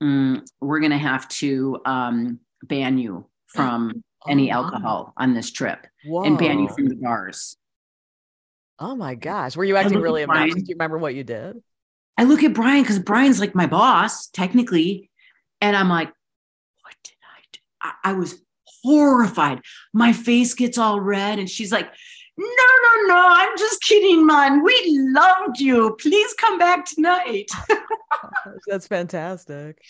[0.00, 3.94] mm, we're going to have to um, ban you from
[4.24, 6.22] oh, any alcohol on this trip Whoa.
[6.22, 7.56] and ban you from the bars.
[8.78, 9.56] Oh my gosh.
[9.56, 10.56] Were you acting really embarrassed?
[10.56, 11.62] Do you remember what you did?
[12.16, 15.10] I look at Brian because Brian's like my boss, technically.
[15.60, 16.08] And I'm like,
[16.82, 17.58] what did I do?
[17.82, 18.40] I, I was
[18.82, 19.60] horrified.
[19.92, 21.38] My face gets all red.
[21.38, 21.88] And she's like,
[22.36, 24.62] no, no, no, I'm just kidding, man.
[24.62, 25.96] We loved you.
[26.00, 27.50] Please come back tonight.
[28.68, 29.82] That's fantastic.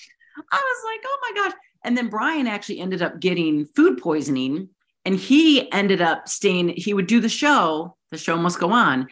[0.50, 1.52] I was like, oh my gosh.
[1.84, 4.70] And then Brian actually ended up getting food poisoning
[5.04, 9.08] and he ended up staying, he would do the show, the show must go on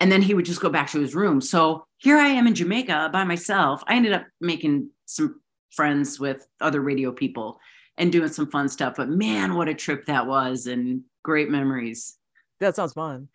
[0.00, 1.40] and then he would just go back to his room.
[1.40, 3.82] So here I am in Jamaica by myself.
[3.86, 7.58] I ended up making some friends with other radio people
[7.96, 8.94] and doing some fun stuff.
[8.96, 12.16] But man, what a trip that was and great memories.
[12.60, 13.28] That sounds fun.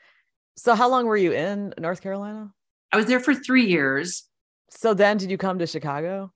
[0.57, 2.51] So, how long were you in North Carolina?
[2.91, 4.27] I was there for three years.
[4.69, 6.31] So, then did you come to Chicago?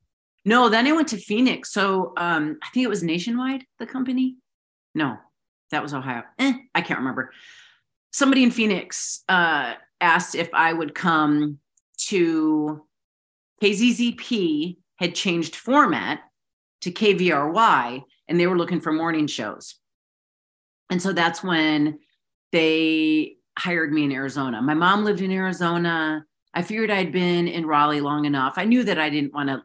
[0.46, 1.72] No, then I went to Phoenix.
[1.72, 4.38] So, um, I think it was Nationwide, the company.
[4.94, 5.18] No,
[5.72, 6.24] that was Ohio.
[6.40, 7.32] Eh, I can't remember.
[8.16, 11.60] Somebody in Phoenix uh, asked if I would come
[12.08, 12.86] to
[13.62, 16.22] KZZP had changed format
[16.80, 19.76] to KVRY and they were looking for morning shows.
[20.90, 22.00] And so that's when
[22.54, 24.62] they hired me in Arizona.
[24.62, 26.26] My mom lived in Arizona.
[26.54, 28.54] I figured I'd been in Raleigh long enough.
[28.56, 29.62] I knew that I didn't want to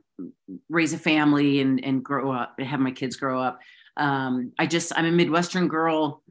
[0.68, 3.60] raise a family and, and grow up, and have my kids grow up.
[3.96, 6.24] Um, I just, I'm a Midwestern girl.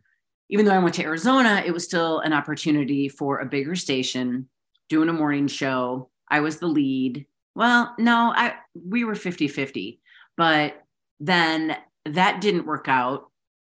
[0.50, 4.50] Even though I went to Arizona, it was still an opportunity for a bigger station
[4.90, 6.10] doing a morning show.
[6.30, 7.26] I was the lead.
[7.56, 10.00] Well, no, I we were 50-50.
[10.38, 10.82] But
[11.20, 13.30] then that didn't work out.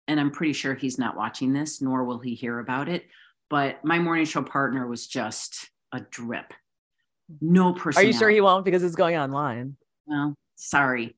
[0.09, 3.07] And I'm pretty sure he's not watching this, nor will he hear about it.
[3.51, 6.53] But my morning show partner was just a drip.
[7.41, 8.03] No person.
[8.03, 8.65] Are you sure he won't?
[8.65, 9.77] Because it's going online.
[10.07, 11.17] Well, sorry.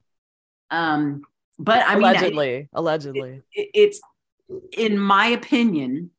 [0.70, 1.22] Um,
[1.58, 4.00] but I allegedly, mean, allegedly, it, it's
[4.72, 6.10] in my opinion,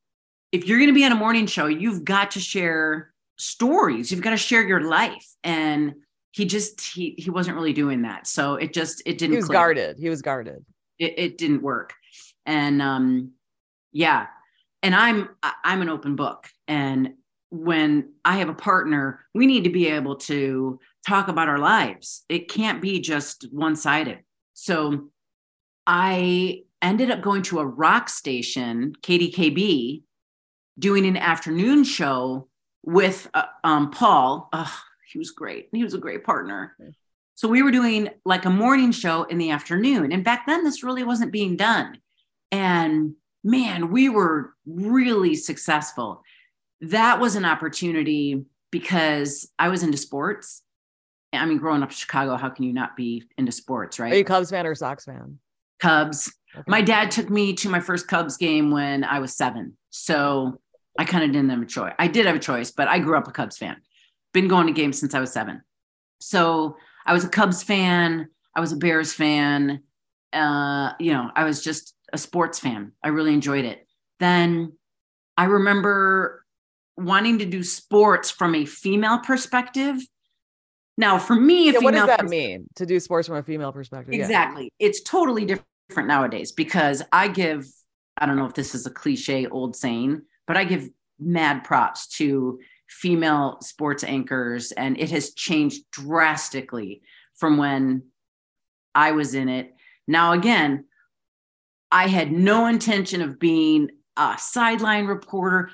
[0.52, 4.12] if you're going to be on a morning show, you've got to share stories.
[4.12, 5.28] You've got to share your life.
[5.44, 5.96] And
[6.32, 8.28] he just he he wasn't really doing that.
[8.28, 9.32] So it just it didn't.
[9.32, 9.56] He was click.
[9.56, 9.98] guarded.
[10.00, 10.66] He was guarded.
[11.00, 11.94] It, it didn't work.
[12.46, 13.32] And um,
[13.92, 14.28] yeah.
[14.84, 16.48] And I'm I'm an open book.
[16.68, 17.14] And
[17.52, 22.24] when I have a partner, we need to be able to talk about our lives.
[22.28, 24.20] It can't be just one sided.
[24.54, 25.10] So
[25.88, 30.04] I ended up going to a rock station, KDKB,
[30.78, 32.48] doing an afternoon show
[32.84, 34.50] with uh, um, Paul.
[34.54, 34.74] Oh,
[35.12, 35.70] he was great.
[35.72, 36.76] He was a great partner.
[37.36, 40.12] So we were doing like a morning show in the afternoon.
[40.12, 42.00] And back then, this really wasn't being done.
[42.52, 46.22] And man, we were really successful.
[46.82, 50.62] That was an opportunity because I was into sports.
[51.34, 54.14] I mean, growing up in Chicago, how can you not be into sports, right?
[54.14, 55.40] Are you Cubs fan or Sox fan?
[55.80, 56.34] Cubs.
[56.56, 56.64] Okay.
[56.68, 59.78] My dad took me to my first Cubs game when I was seven.
[59.90, 60.60] So
[60.98, 61.94] I kind of didn't have a choice.
[62.00, 63.78] I did have a choice, but I grew up a Cubs fan.
[64.34, 65.62] Been going to games since I was seven.
[66.20, 68.30] So I was a Cubs fan.
[68.56, 69.82] I was a Bears fan.
[70.32, 72.94] Uh, you know, I was just a sports fan.
[73.04, 73.86] I really enjoyed it.
[74.20, 74.74] Then
[75.38, 76.46] I remember
[76.98, 79.98] wanting to do sports from a female perspective.
[80.98, 84.14] Now, for me, yeah, what does that mean to do sports from a female perspective?
[84.14, 84.72] Exactly.
[84.80, 84.88] Yeah.
[84.88, 87.68] It's totally different nowadays because I give,
[88.18, 92.08] I don't know if this is a cliche old saying, but I give mad props
[92.18, 97.02] to female sports anchors, and it has changed drastically
[97.36, 98.04] from when
[98.94, 99.74] I was in it.
[100.08, 100.86] Now, again,
[101.92, 105.70] I had no intention of being a sideline reporter.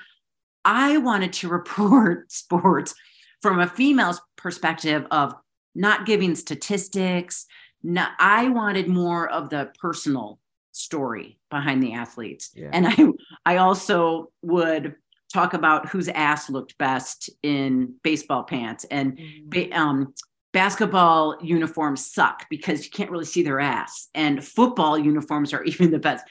[0.64, 2.94] I wanted to report sports
[3.40, 5.34] from a female's perspective of
[5.74, 7.46] not giving statistics.
[7.82, 10.38] Not, I wanted more of the personal
[10.72, 12.50] story behind the athletes.
[12.54, 12.70] Yeah.
[12.72, 12.96] And I
[13.44, 14.94] I also would
[15.32, 19.72] talk about whose ass looked best in baseball pants and mm-hmm.
[19.72, 20.14] um,
[20.52, 25.90] basketball uniforms suck because you can't really see their ass and football uniforms are even
[25.90, 26.24] the best.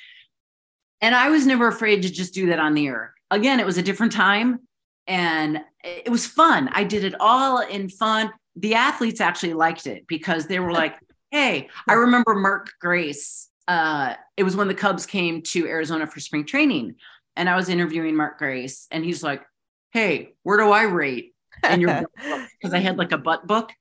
[1.02, 3.16] And I was never afraid to just do that on the air.
[3.32, 4.60] Again, it was a different time
[5.08, 6.70] and it was fun.
[6.74, 8.32] I did it all in fun.
[8.56, 10.96] The athletes actually liked it because they were like,
[11.32, 16.20] "Hey, I remember Mark Grace uh, it was when the Cubs came to Arizona for
[16.20, 16.96] spring training,
[17.36, 19.44] and I was interviewing Mark Grace, and he's like,
[19.92, 23.72] "Hey, where do I rate?" And you're because I had like a butt book.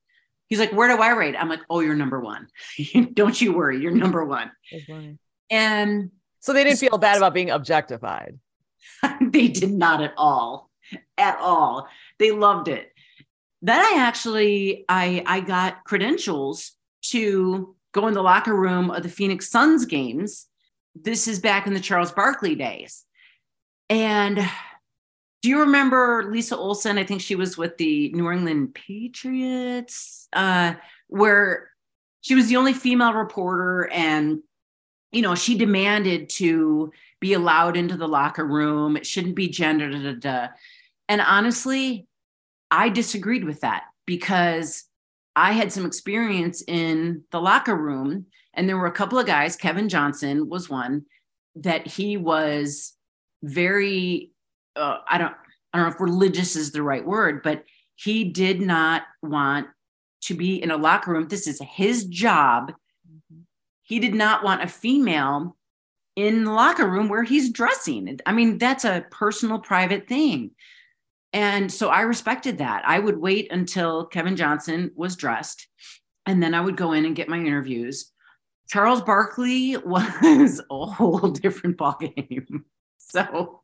[0.49, 2.49] He's like, "Where do I rate?" I'm like, "Oh, you're number one.
[3.15, 4.53] Don't you worry, you're number one."
[5.51, 6.11] And
[6.41, 8.39] so they didn't feel bad about being objectified.
[9.21, 10.71] they did not at all,
[11.19, 11.89] at all.
[12.19, 12.93] They loved it.
[13.63, 19.09] Then I actually I I got credentials to go in the locker room of the
[19.09, 20.47] Phoenix Suns games.
[20.95, 23.05] This is back in the Charles Barkley days.
[23.89, 24.39] And
[25.43, 26.99] do you remember Lisa Olson?
[26.99, 30.75] I think she was with the New England Patriots, uh,
[31.09, 31.71] where
[32.21, 34.41] she was the only female reporter and
[35.13, 39.91] you know she demanded to be allowed into the locker room it shouldn't be gender
[39.91, 40.49] da, da, da.
[41.09, 42.07] and honestly
[42.71, 44.85] i disagreed with that because
[45.37, 49.57] I had some experience in the locker room, and there were a couple of guys.
[49.57, 51.07] Kevin Johnson was one
[51.57, 52.95] that he was
[53.43, 54.33] very.
[54.77, 55.35] Uh, I don't.
[55.73, 57.65] I don't know if religious is the right word, but
[57.95, 59.69] he did not want
[60.23, 61.29] to be in a locker room.
[61.29, 62.73] This is his job.
[63.83, 65.57] He did not want a female
[66.17, 68.19] in the locker room where he's dressing.
[68.27, 70.51] I mean, that's a personal, private thing.
[71.33, 72.83] And so I respected that.
[72.87, 75.69] I would wait until Kevin Johnson was dressed,
[76.27, 78.11] and then I would go in and get my interviews.
[78.69, 82.47] Charles Barkley was a whole different ballgame.
[83.13, 83.63] So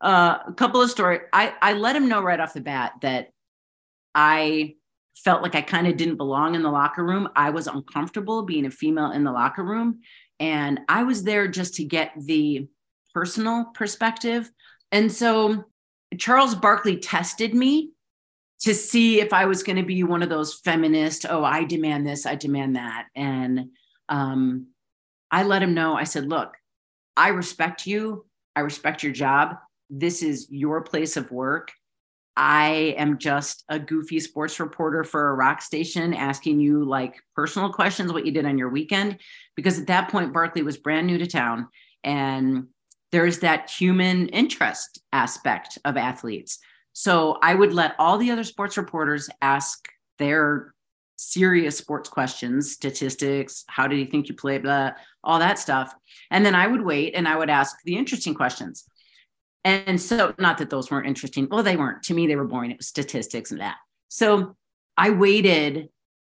[0.00, 1.22] uh, a couple of stories.
[1.32, 3.30] I, I let him know right off the bat that
[4.14, 4.76] I
[5.16, 7.28] felt like I kind of didn't belong in the locker room.
[7.34, 10.00] I was uncomfortable being a female in the locker room.
[10.38, 12.68] And I was there just to get the
[13.12, 14.50] personal perspective.
[14.92, 15.64] And so
[16.16, 17.90] Charles Barkley tested me
[18.60, 22.06] to see if I was going to be one of those feminist, oh, I demand
[22.06, 23.06] this, I demand that.
[23.14, 23.70] And
[24.08, 24.68] um,
[25.30, 26.56] I let him know, I said, look,
[27.16, 28.26] I respect you.
[28.56, 29.56] I respect your job.
[29.90, 31.72] This is your place of work.
[32.36, 37.72] I am just a goofy sports reporter for a rock station asking you like personal
[37.72, 39.18] questions, what you did on your weekend.
[39.56, 41.66] Because at that point, Barkley was brand new to town.
[42.04, 42.68] And
[43.12, 46.58] there's that human interest aspect of athletes.
[46.92, 49.88] So I would let all the other sports reporters ask
[50.18, 50.74] their
[51.16, 54.92] serious sports questions, statistics, how do you think you play, blah,
[55.24, 55.94] all that stuff.
[56.30, 58.84] And then I would wait and I would ask the interesting questions.
[59.64, 61.48] And so, not that those weren't interesting.
[61.50, 62.02] Well, they weren't.
[62.04, 62.70] To me, they were boring.
[62.70, 63.76] It was statistics and that.
[64.08, 64.56] So
[64.96, 65.88] I waited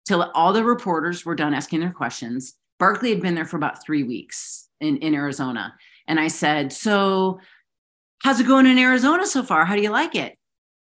[0.07, 2.53] till all the reporters were done asking their questions.
[2.79, 5.73] Barkley had been there for about three weeks in, in Arizona.
[6.07, 7.39] And I said, So,
[8.23, 9.65] how's it going in Arizona so far?
[9.65, 10.37] How do you like it?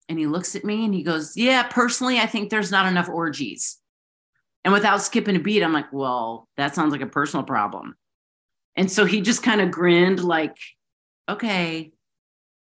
[0.08, 3.08] And he looks at me and he goes, Yeah, personally, I think there's not enough
[3.08, 3.78] orgies.
[4.64, 7.96] And without skipping a beat, I'm like, Well, that sounds like a personal problem.
[8.76, 10.56] And so he just kind of grinned, like,
[11.28, 11.92] Okay,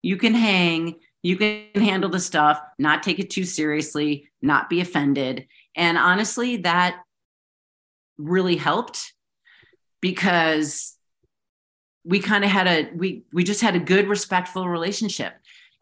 [0.01, 4.81] you can hang, you can handle the stuff, not take it too seriously, not be
[4.81, 5.47] offended.
[5.75, 7.01] And honestly, that
[8.17, 9.13] really helped
[10.01, 10.95] because
[12.09, 15.33] we kind of had a we we just had a good respectful relationship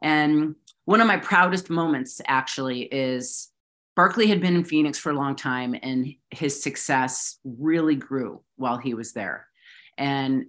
[0.04, 0.56] and
[0.86, 3.50] one of my proudest moments actually is
[3.96, 8.78] Barkley had been in Phoenix for a long time and his success really grew while
[8.78, 9.48] he was there.
[9.98, 10.46] And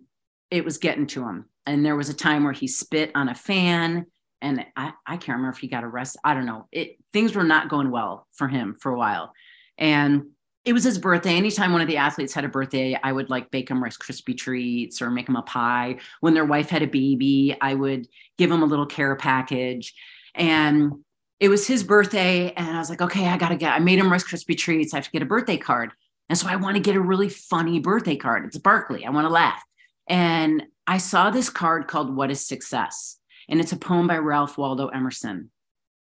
[0.51, 1.47] it was getting to him.
[1.67, 4.07] And there was a time where he spit on a fan
[4.43, 6.21] and I, I can't remember if he got arrested.
[6.23, 6.69] I don't know.
[6.71, 9.33] It things were not going well for him for a while.
[9.77, 10.27] And
[10.65, 11.37] it was his birthday.
[11.37, 14.37] Anytime one of the athletes had a birthday, I would like bake them Rice Krispie
[14.37, 15.99] treats or make them a pie.
[16.21, 18.07] When their wife had a baby, I would
[18.37, 19.95] give them a little care package.
[20.35, 20.93] And
[21.41, 22.53] it was his birthday.
[22.53, 24.93] And I was like, okay, I got to get, I made him Rice Krispie treats.
[24.93, 25.93] I have to get a birthday card.
[26.29, 28.45] And so I want to get a really funny birthday card.
[28.45, 29.07] It's Barkley.
[29.07, 29.63] I want to laugh.
[30.09, 33.19] And I saw this card called What is Success?
[33.49, 35.51] And it's a poem by Ralph Waldo Emerson.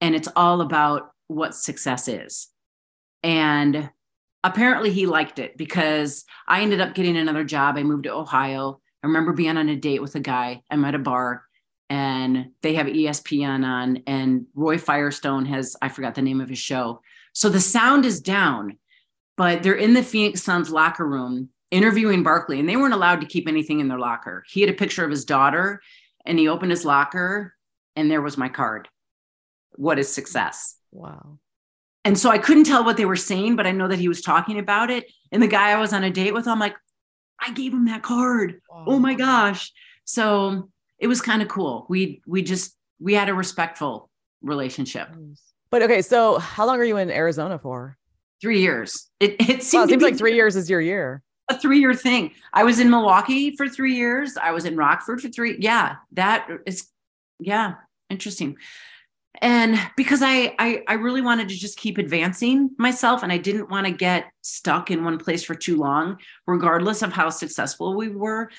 [0.02, 2.48] And it's all about what success is.
[3.22, 3.90] And
[4.46, 7.78] apparently he liked it because I ended up getting another job.
[7.78, 8.80] I moved to Ohio.
[9.04, 10.62] I remember being on a date with a guy.
[10.70, 11.44] I'm at a bar
[11.90, 16.58] and they have ESPN on, and Roy Firestone has, I forgot the name of his
[16.58, 17.02] show.
[17.34, 18.80] So the sound is down,
[19.38, 23.28] but they're in the Phoenix Suns locker room interviewing Barkley, and they weren't allowed to
[23.28, 24.44] keep anything in their locker.
[24.50, 25.82] He had a picture of his daughter,
[26.26, 27.54] and he opened his locker,
[27.96, 28.88] and there was my card.
[29.76, 30.78] What is success?
[30.92, 31.38] Wow.
[32.06, 34.22] And so I couldn't tell what they were saying, but I know that he was
[34.22, 35.12] talking about it.
[35.32, 36.76] And the guy I was on a date with, I'm like,
[37.40, 38.62] I gave him that card.
[38.70, 38.86] Wow.
[38.88, 39.74] Oh, oh my gosh.
[40.06, 41.88] So it was kind of cool.
[41.90, 44.10] We we just we had a respectful
[44.42, 45.10] relationship.
[45.72, 47.98] But okay, so how long are you in Arizona for?
[48.40, 49.10] Three years.
[49.20, 51.24] It it, wow, it seems like three years is your year.
[51.50, 52.32] A three year thing.
[52.54, 54.38] I was in Milwaukee for three years.
[54.38, 55.58] I was in Rockford for three.
[55.60, 56.88] Yeah, that is
[57.40, 57.74] yeah,
[58.12, 58.58] interesting
[59.42, 63.70] and because I, I i really wanted to just keep advancing myself and i didn't
[63.70, 66.18] want to get stuck in one place for too long
[66.48, 68.50] regardless of how successful we were.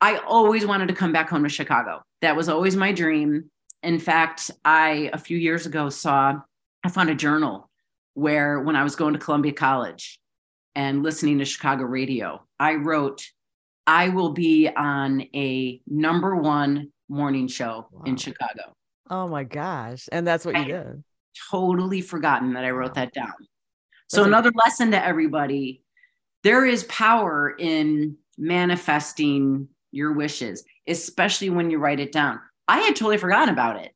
[0.00, 2.02] I always wanted to come back home to chicago.
[2.22, 3.50] That was always my dream.
[3.82, 6.40] In fact i a few years ago saw
[6.84, 7.70] i found a journal
[8.14, 10.20] where when i was going to columbia college
[10.74, 13.26] and listening to chicago radio i wrote
[13.86, 18.02] i will be on a number one morning show wow.
[18.04, 18.74] in chicago
[19.12, 20.08] Oh my gosh.
[20.10, 21.04] And that's what you did.
[21.50, 23.04] Totally forgotten that I wrote wow.
[23.04, 23.34] that down.
[23.38, 25.82] That's so, another lesson to everybody
[26.42, 32.40] there is power in manifesting your wishes, especially when you write it down.
[32.66, 33.92] I had totally forgotten about it.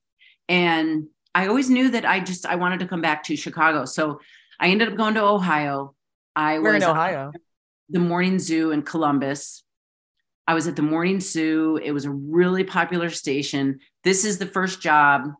[0.48, 3.84] And I always knew that I just I wanted to come back to Chicago.
[3.84, 4.20] So
[4.60, 5.94] I ended up going to Ohio.
[6.34, 7.32] I Where was in Ohio?
[7.88, 9.62] The Morning Zoo in Columbus.
[10.46, 11.80] I was at the Morning Zoo.
[11.82, 13.80] It was a really popular station.
[14.06, 15.32] This is the first job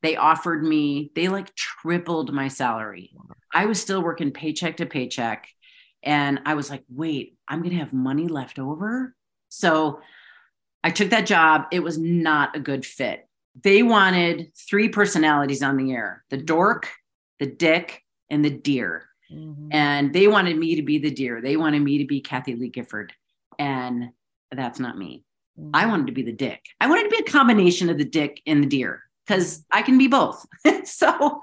[0.00, 1.10] they offered me.
[1.16, 3.10] They like tripled my salary.
[3.52, 5.48] I was still working paycheck to paycheck.
[6.04, 9.16] And I was like, wait, I'm going to have money left over.
[9.48, 10.02] So
[10.84, 11.64] I took that job.
[11.72, 13.26] It was not a good fit.
[13.60, 16.90] They wanted three personalities on the air the dork,
[17.40, 19.04] the dick, and the deer.
[19.32, 19.70] Mm-hmm.
[19.72, 21.40] And they wanted me to be the deer.
[21.40, 23.12] They wanted me to be Kathie Lee Gifford.
[23.58, 24.10] And
[24.52, 25.24] that's not me.
[25.74, 26.64] I wanted to be the dick.
[26.80, 29.98] I wanted to be a combination of the dick and the deer because I can
[29.98, 30.46] be both.
[30.84, 31.42] so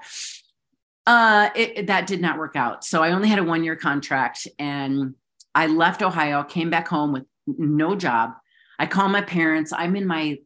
[1.06, 2.84] uh, it, that did not work out.
[2.84, 5.14] So I only had a one year contract and
[5.54, 8.32] I left Ohio, came back home with no job.
[8.78, 9.72] I called my parents.
[9.72, 10.38] I'm in my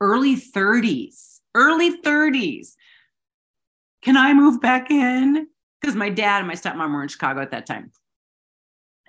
[0.00, 2.74] early 30s, early 30s.
[4.02, 5.46] Can I move back in?
[5.80, 7.92] Because my dad and my stepmom were in Chicago at that time.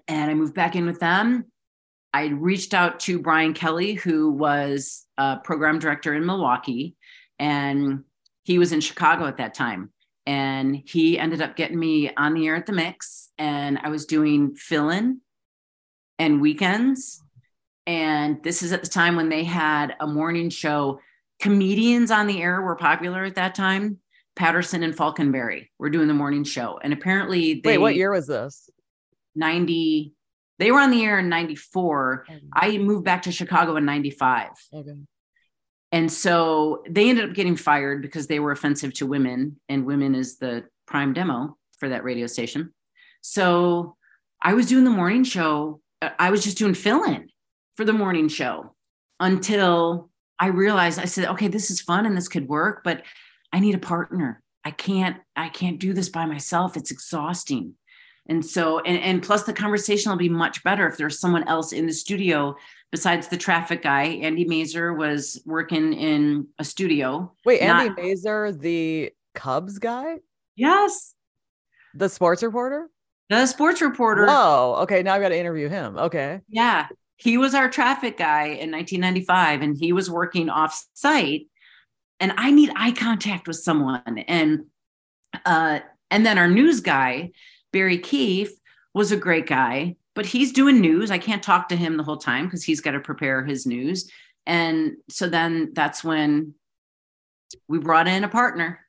[0.07, 1.45] And I moved back in with them.
[2.13, 6.95] I reached out to Brian Kelly, who was a program director in Milwaukee,
[7.39, 8.03] and
[8.43, 9.91] he was in Chicago at that time.
[10.25, 14.05] And he ended up getting me on the air at the mix, and I was
[14.05, 15.21] doing fill in
[16.19, 17.21] and weekends.
[17.85, 20.99] And this is at the time when they had a morning show.
[21.39, 23.99] Comedians on the air were popular at that time.
[24.35, 26.79] Patterson and Falconberry were doing the morning show.
[26.83, 28.69] And apparently they Wait, what year was this?
[29.35, 30.13] 90
[30.59, 34.91] they were on the air in 94 i moved back to chicago in 95 okay.
[35.91, 40.15] and so they ended up getting fired because they were offensive to women and women
[40.15, 42.73] is the prime demo for that radio station.
[43.21, 43.95] So
[44.41, 45.81] i was doing the morning show.
[46.01, 47.29] Uh, i was just doing fill-in
[47.75, 48.75] for the morning show
[49.19, 53.03] until i realized i said okay this is fun and this could work but
[53.51, 54.41] i need a partner.
[54.63, 56.75] I can't i can't do this by myself.
[56.75, 57.75] It's exhausting
[58.27, 61.71] and so, and, and plus the conversation will be much better if there's someone else
[61.71, 62.55] in the studio
[62.91, 64.03] besides the traffic guy.
[64.03, 67.33] Andy Masur was working in a studio.
[67.45, 70.17] Wait, Andy not- Masur, the Cubs guy?
[70.55, 71.13] Yes.
[71.93, 72.89] The sports reporter?
[73.29, 74.25] The sports reporter.
[74.29, 75.03] Oh, okay.
[75.03, 75.97] Now I've got to interview him.
[75.97, 76.41] Okay.
[76.49, 76.87] Yeah.
[77.17, 81.47] He was our traffic guy in 1995 and he was working off site.
[82.19, 84.01] And I need eye contact with someone.
[84.27, 84.65] And
[85.45, 87.31] uh, and then our news guy,
[87.71, 88.53] Barry Keefe
[88.93, 91.11] was a great guy, but he's doing news.
[91.11, 94.09] I can't talk to him the whole time because he's got to prepare his news.
[94.45, 96.53] And so then that's when
[97.67, 98.79] we brought in a partner.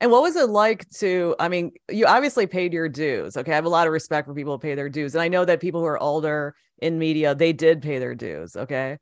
[0.00, 1.36] And what was it like to?
[1.38, 3.36] I mean, you obviously paid your dues.
[3.36, 3.52] Okay.
[3.52, 5.14] I have a lot of respect for people who pay their dues.
[5.14, 8.56] And I know that people who are older in media, they did pay their dues.
[8.56, 8.98] Okay.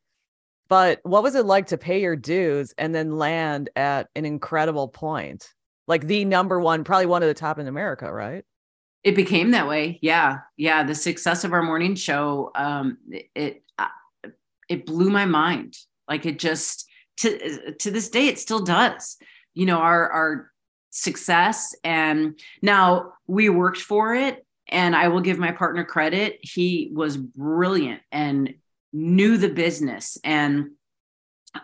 [0.68, 4.88] But what was it like to pay your dues and then land at an incredible
[4.88, 5.48] point?
[5.88, 8.44] Like the number one, probably one of the top in America, right?
[9.02, 9.98] It became that way.
[10.02, 10.38] Yeah.
[10.56, 10.82] Yeah.
[10.84, 12.98] The success of our morning show, um,
[13.34, 13.88] it, uh,
[14.68, 15.76] it blew my mind.
[16.08, 16.86] Like it just,
[17.18, 19.16] to, to this day, it still does.
[19.54, 20.52] You know, our, our
[20.90, 21.74] success.
[21.84, 24.44] And now we worked for it.
[24.68, 26.38] And I will give my partner credit.
[26.42, 28.54] He was brilliant and
[28.92, 30.70] knew the business and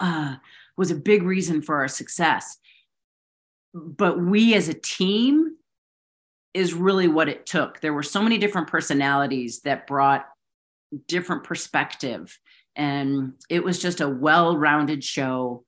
[0.01, 0.37] uh,
[0.76, 2.57] was a big reason for our success.
[3.74, 5.56] But we as a team
[6.57, 7.81] is really what it took.
[7.81, 10.27] There were so many different personalities that brought
[11.07, 12.39] different perspective
[12.75, 15.65] and it was just a well-rounded show.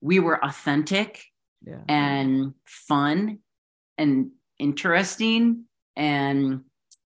[0.00, 1.22] We were authentic
[1.66, 1.80] yeah.
[1.88, 3.38] and fun
[3.98, 5.64] and interesting
[5.96, 6.62] and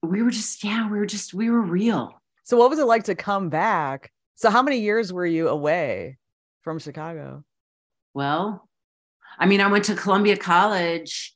[0.02, 2.20] we were just yeah, we were just we were real.
[2.44, 4.10] So what was it like to come back?
[4.34, 6.18] So how many years were you away
[6.62, 7.44] from Chicago?
[8.14, 8.68] Well,
[9.38, 11.34] I mean, I went to Columbia College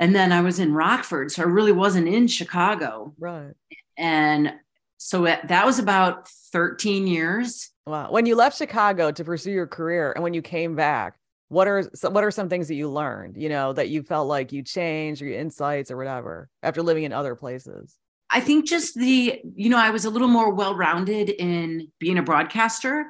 [0.00, 3.14] and then I was in Rockford, so I really wasn't in Chicago.
[3.18, 3.52] Right.
[3.98, 4.54] And
[4.96, 7.70] so that was about 13 years.
[7.86, 8.10] Wow.
[8.10, 11.16] When you left Chicago to pursue your career and when you came back,
[11.48, 14.52] what are what are some things that you learned, you know, that you felt like
[14.52, 17.96] you changed or your insights or whatever after living in other places?
[18.30, 22.22] I think just the, you know, I was a little more well-rounded in being a
[22.22, 23.06] broadcaster,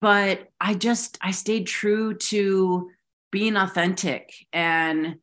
[0.00, 2.90] but I just I stayed true to
[3.30, 5.16] being authentic and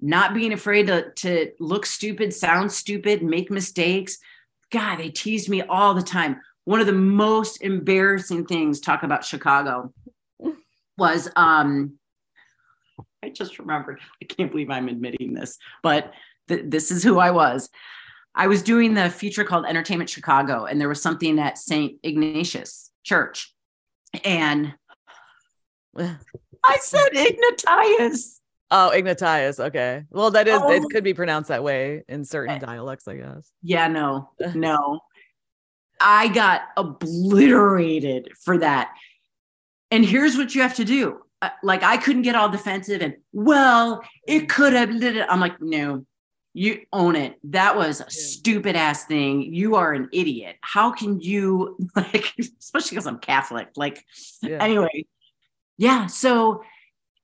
[0.00, 4.18] not being afraid to, to look stupid, sound stupid, make mistakes.
[4.70, 6.40] God, they teased me all the time.
[6.64, 9.92] One of the most embarrassing things, talk about Chicago,
[10.96, 11.98] was um,
[13.22, 16.12] I just remembered, I can't believe I'm admitting this, but
[16.48, 17.68] th- this is who I was.
[18.34, 21.98] I was doing the feature called Entertainment Chicago, and there was something at St.
[22.02, 23.54] Ignatius Church.
[24.24, 24.74] And
[25.96, 28.39] I said Ignatius.
[28.70, 29.58] Oh, Ignatius.
[29.58, 30.04] Okay.
[30.10, 30.70] Well, that is, oh.
[30.70, 32.58] it could be pronounced that way in certain eh.
[32.58, 33.50] dialects, I guess.
[33.62, 35.00] Yeah, no, no.
[36.00, 38.94] I got obliterated for that.
[39.90, 41.20] And here's what you have to do.
[41.42, 44.90] Uh, like, I couldn't get all defensive and, well, it could have.
[45.28, 46.06] I'm like, no,
[46.52, 47.38] you own it.
[47.44, 48.08] That was a yeah.
[48.10, 49.42] stupid ass thing.
[49.42, 50.56] You are an idiot.
[50.60, 53.68] How can you, like, especially because I'm Catholic?
[53.76, 54.04] Like,
[54.42, 54.62] yeah.
[54.62, 55.06] anyway.
[55.76, 56.06] Yeah.
[56.06, 56.62] So,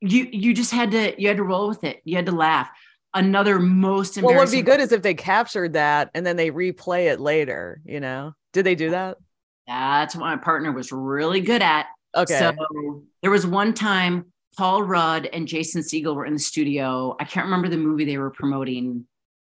[0.00, 2.00] you you just had to you had to roll with it.
[2.04, 2.68] You had to laugh.
[3.14, 6.50] Another most well, what would be good is if they captured that and then they
[6.50, 7.80] replay it later.
[7.84, 9.16] You know, did they do that?
[9.66, 11.86] That's what my partner was really good at.
[12.14, 12.38] Okay.
[12.38, 14.26] So there was one time
[14.56, 17.16] Paul Rudd and Jason Segel were in the studio.
[17.18, 19.06] I can't remember the movie they were promoting.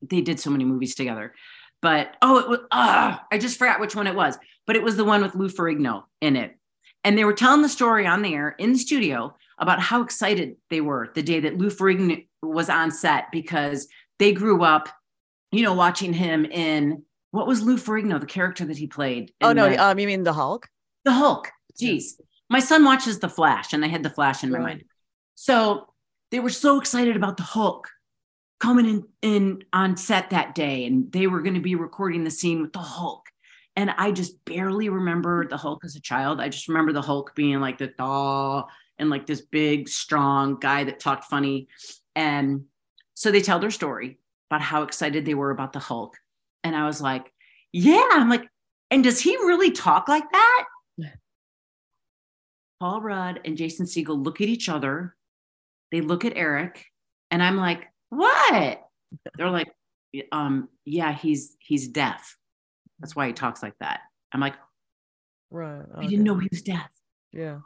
[0.03, 1.35] They did so many movies together.
[1.83, 4.39] But oh, it was uh, I just forgot which one it was.
[4.67, 6.57] But it was the one with Lou Ferrigno in it.
[7.05, 10.57] And they were telling the story on the air in the studio about how excited
[10.71, 13.89] they were the day that Lou Ferrigno was on set because
[14.19, 14.89] they grew up,
[15.53, 19.33] you know, watching him in what was Lou Ferrigno, the character that he played?
[19.43, 20.69] oh no, the, um, you mean the Hulk?
[21.05, 21.51] the Hulk.
[21.81, 22.13] Jeez.
[22.51, 24.65] My son watches The Flash, and I had The Flash in my Right.
[24.65, 24.85] mind.
[25.35, 25.93] So
[26.31, 27.89] they were so excited about the Hulk
[28.61, 32.31] coming in, in on set that day, and they were going to be recording the
[32.31, 33.27] scene with the Hulk.
[33.77, 36.41] And I just barely remember the Hulk as a child.
[36.41, 38.67] I just remember the Hulk being like the daw
[38.99, 41.69] and like this big, strong guy that talked funny.
[42.15, 42.65] And
[43.15, 44.19] so they tell their story
[44.51, 46.17] about how excited they were about the Hulk.
[46.65, 47.33] And I was like,
[47.73, 48.49] yeah, I'm like,
[48.91, 50.65] and does he really talk like that?
[52.81, 55.17] Paul Rudd and Jason Segel look at each other.
[55.91, 56.85] They look at Eric,
[57.31, 58.81] and I'm like, what?
[59.37, 59.69] They're like,
[60.31, 62.37] um, yeah, he's he's deaf.
[63.01, 64.01] That's why he talks like that.
[64.33, 64.55] I'm like,
[65.51, 65.85] Right.
[65.97, 66.91] I didn't know he was deaf.
[67.33, 67.61] Yeah.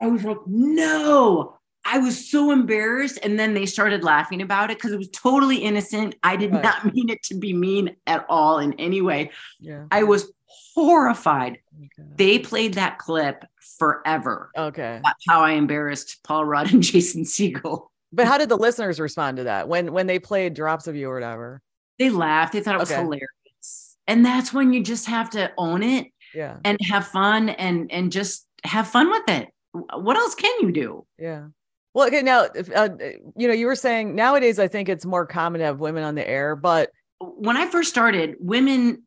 [0.00, 1.54] I was like, no.
[1.84, 3.18] I was so embarrassed.
[3.22, 6.16] And then they started laughing about it because it was totally innocent.
[6.22, 6.62] I did Right.
[6.62, 9.30] not mean it to be mean at all in any way.
[9.58, 9.84] Yeah.
[9.90, 10.30] I was
[10.74, 11.58] horrified.
[11.78, 12.08] Okay.
[12.16, 13.44] They played that clip
[13.78, 14.50] forever.
[14.56, 15.00] okay.
[15.02, 17.86] That's how I embarrassed Paul Rudd and Jason Segel.
[18.12, 21.10] But how did the listeners respond to that when when they played drops of you
[21.10, 21.60] or whatever?
[21.98, 22.52] They laughed.
[22.54, 23.00] They thought it was Okay.
[23.00, 23.96] hilarious.
[24.06, 26.56] And that's when you just have to own it Yeah.
[26.64, 29.48] and have fun and and just have fun with it.
[29.94, 31.06] What else can you do?
[31.18, 31.46] Yeah.
[31.94, 32.22] Well, okay.
[32.22, 32.90] Now, if, uh,
[33.36, 36.14] you know, you were saying nowadays, I think it's more common to have women on
[36.14, 39.02] the air, but When I first started, women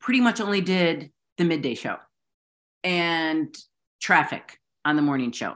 [0.00, 1.96] pretty much only did the midday show
[2.84, 3.52] and
[4.00, 5.54] traffic on the morning show.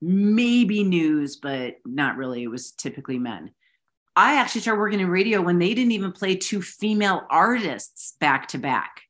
[0.00, 2.42] Maybe news, but not really.
[2.44, 3.50] It was typically men.
[4.14, 8.48] I actually started working in radio when they didn't even play two female artists back
[8.48, 9.00] to back.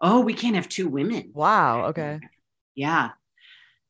[0.00, 1.30] Oh, we can't have two women.
[1.34, 1.86] wow.
[1.86, 2.18] Okay.
[2.74, 3.10] Yeah.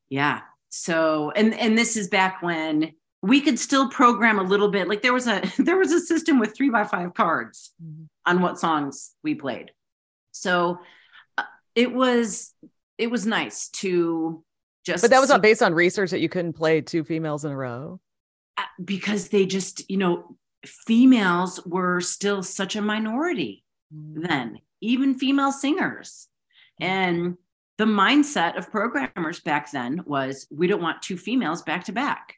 [0.09, 0.41] Yeah.
[0.69, 4.87] So and and this is back when we could still program a little bit.
[4.87, 8.07] Like there was a there was a system with three by five cards Mhm.
[8.25, 9.71] on what songs we played.
[10.31, 10.79] So
[11.37, 11.43] uh,
[11.75, 12.53] it was
[12.97, 14.43] it was nice to
[14.85, 17.51] just But that was see- based on research that you couldn't play two females in
[17.51, 17.99] a row.
[18.57, 20.35] uh, because they just you know
[20.65, 26.27] females were still such a minority then, even female singers.
[26.81, 27.37] And
[27.77, 32.35] the mindset of programmers back then was we don't want two females back to back.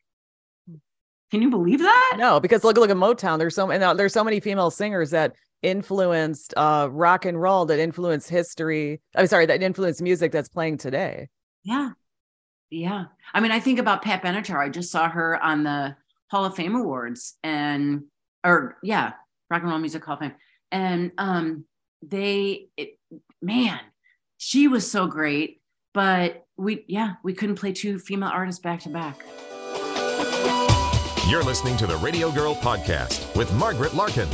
[1.31, 2.15] Can you believe that?
[2.17, 3.39] No, because look, look at Motown.
[3.39, 7.79] There's so and there's so many female singers that influenced uh, rock and roll, that
[7.79, 9.01] influenced history.
[9.15, 11.29] I'm sorry, that influenced music that's playing today.
[11.63, 11.91] Yeah.
[12.69, 13.05] Yeah.
[13.33, 14.59] I mean, I think about Pat Benatar.
[14.59, 15.95] I just saw her on the
[16.29, 18.03] Hall of Fame Awards and,
[18.43, 19.13] or yeah,
[19.49, 20.33] Rock and Roll Music Hall of Fame.
[20.71, 21.65] And um,
[22.01, 22.99] they, it,
[23.41, 23.79] man,
[24.45, 25.59] she was so great.
[25.95, 29.23] But we, yeah, we couldn't play two female artists back to back.
[31.27, 34.29] You're listening to the Radio Girl Podcast with Margaret Larkin.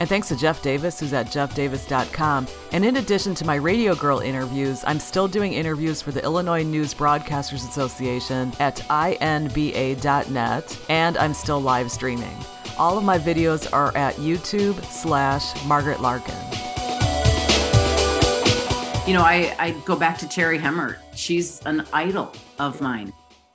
[0.00, 2.48] And thanks to Jeff Davis, who's at jeffdavis.com.
[2.72, 6.64] And in addition to my Radio Girl interviews, I'm still doing interviews for the Illinois
[6.64, 12.36] News Broadcasters Association at inba.net, and I'm still live streaming.
[12.78, 16.34] All of my videos are at YouTube slash Margaret Larkin.
[19.06, 20.98] You know, I, I go back to Terri Hemmert.
[21.14, 23.12] She's an idol of mine.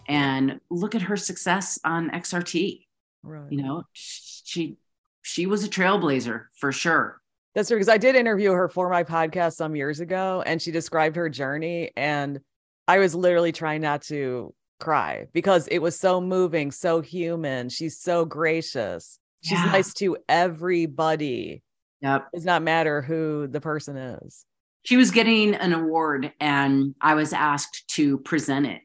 [0.08, 2.86] And look at her success on XRT.
[3.24, 3.52] Right.
[3.52, 4.78] You know, she
[5.24, 7.22] she was a trailblazer for sure.
[7.54, 10.72] That's true because I did interview her for my podcast some years ago, and she
[10.72, 12.40] described her journey, and
[12.88, 17.68] I was literally trying not to cry because it was so moving, so human.
[17.70, 19.20] She's so gracious.
[19.44, 19.66] She's Yeah.
[19.66, 21.62] nice to everybody.
[22.02, 22.28] Yep.
[22.34, 24.46] It does not matter who the person is.
[24.84, 28.82] She was getting an award and I was asked to present it.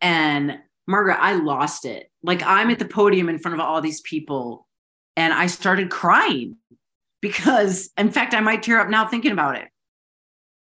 [0.00, 2.10] And Margaret, I lost it.
[2.22, 4.66] Like I'm at the podium in front of all these people
[5.16, 6.56] and I started crying
[7.20, 9.68] because, in fact, I might tear up now thinking about it.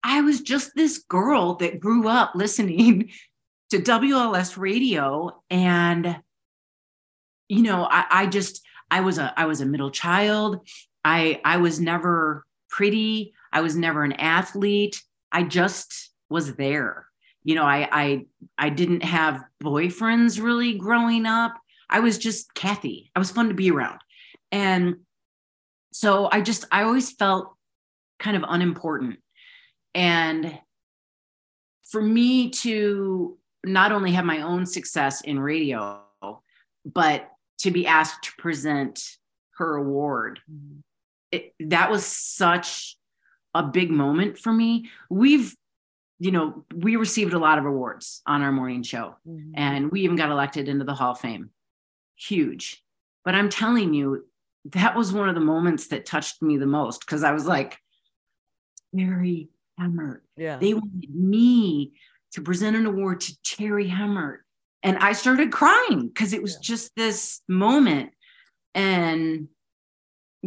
[0.03, 3.11] I was just this girl that grew up listening
[3.71, 6.17] to WLS radio and
[7.49, 8.61] you know, I, I just
[8.91, 10.67] I was a I was a middle child.
[11.03, 13.33] I I was never pretty.
[13.51, 15.01] I was never an athlete.
[15.31, 17.07] I just was there.
[17.43, 18.25] You know, I I
[18.57, 21.55] I didn't have boyfriends really growing up.
[21.89, 23.11] I was just Kathy.
[23.15, 23.99] I was fun to be around.
[24.51, 24.97] And
[25.91, 27.53] so I just I always felt
[28.19, 29.19] kind of unimportant.
[29.95, 30.59] And
[31.89, 36.01] for me to not only have my own success in radio,
[36.85, 37.29] but
[37.59, 39.01] to be asked to present
[39.57, 40.79] her award, mm-hmm.
[41.31, 42.97] it, that was such
[43.53, 44.89] a big moment for me.
[45.09, 45.55] We've,
[46.19, 49.51] you know, we received a lot of awards on our morning show, mm-hmm.
[49.55, 51.51] and we even got elected into the Hall of Fame.
[52.15, 52.83] Huge.
[53.23, 54.25] But I'm telling you,
[54.65, 57.77] that was one of the moments that touched me the most because I was like,
[58.95, 60.23] Terri Hemmert.
[60.35, 60.57] Yeah.
[60.57, 61.93] They wanted me
[62.33, 64.43] to present an award to Terri Hemmert.
[64.83, 66.59] And I started crying because it was yeah.
[66.61, 68.11] just this moment.
[68.73, 69.47] And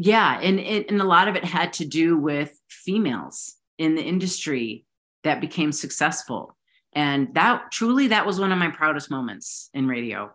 [0.03, 4.03] yeah, and it, and a lot of it had to do with females in the
[4.03, 4.87] industry
[5.25, 6.57] that became successful.
[6.95, 10.33] And that truly that was one of my proudest moments in radio.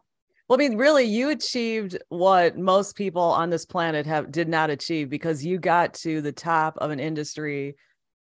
[0.48, 4.70] Well, I mean, really, you achieved what most people on this planet have did not
[4.70, 7.76] achieve because you got to the top of an industry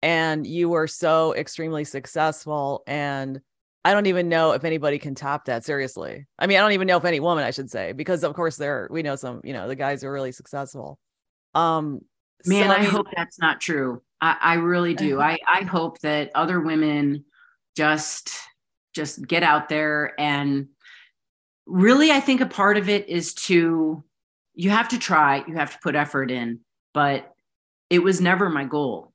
[0.01, 2.83] and you were so extremely successful.
[2.87, 3.41] And
[3.83, 5.65] I don't even know if anybody can top that.
[5.65, 8.33] Seriously, I mean, I don't even know if any woman, I should say, because of
[8.33, 10.97] course there we know some, you know, the guys are really successful.
[11.57, 12.01] Um,
[12.45, 14.01] man, so, I, mean, I hope that's not true.
[14.21, 15.21] I, I really do.
[15.21, 17.25] I I hope that other women
[17.75, 18.31] just
[18.97, 20.67] just get out there and
[21.67, 24.03] really i think a part of it is to
[24.55, 26.59] you have to try you have to put effort in
[26.95, 27.31] but
[27.91, 29.13] it was never my goal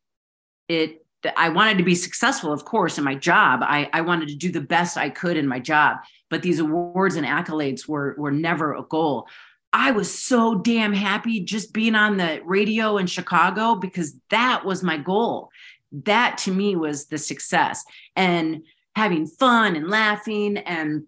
[0.69, 1.05] it
[1.37, 4.53] i wanted to be successful of course in my job i, I wanted to do
[4.53, 5.97] the best i could in my job
[6.31, 9.27] but these awards and accolades were were never a goal
[9.73, 14.83] i was so damn happy just being on the radio in chicago because that was
[14.83, 15.51] my goal.
[15.93, 17.85] That to me was the success
[18.17, 18.63] and
[18.97, 20.57] having fun and laughing.
[20.59, 21.05] And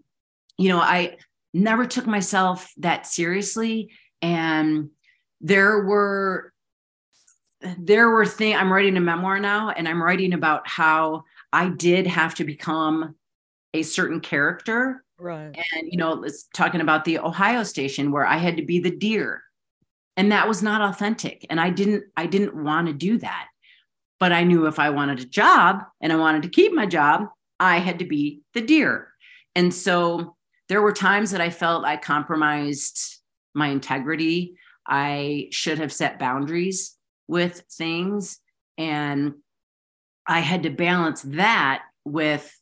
[0.59, 1.17] you know i
[1.53, 3.91] never took myself that seriously.
[4.21, 4.91] And
[5.41, 6.53] there were
[7.79, 12.07] there were things i'm writing a memoir now and i'm writing about how i did
[12.07, 13.15] have to become
[13.73, 15.57] a certain character right.
[15.75, 18.95] And you know it's talking about the ohio station where i had to be the
[18.97, 19.43] deer.
[20.17, 21.47] And that was not authentic.
[21.51, 23.47] And i didn't i didn't want to do that.
[24.21, 27.27] But i knew if i wanted a job and i wanted to keep my job
[27.61, 29.09] i had to be the deer.
[29.55, 30.37] And so
[30.69, 33.21] there were times that I felt I compromised
[33.55, 34.57] my integrity.
[34.87, 36.97] I should have set boundaries
[37.29, 38.39] with things.
[38.77, 39.35] And
[40.27, 42.53] I had to balance that with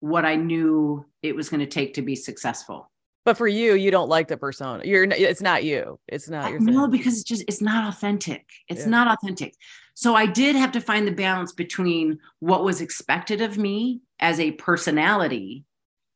[0.00, 2.90] what I knew it was going to take to be successful.
[3.24, 4.84] But for you, you don't like the persona.
[4.84, 5.98] You're it's not you.
[6.08, 8.46] It's not uh, your No, because it's just it's not authentic.
[8.68, 8.88] It's yeah.
[8.88, 9.54] not authentic.
[9.94, 14.40] So I did have to find the balance between what was expected of me as
[14.40, 15.64] a personality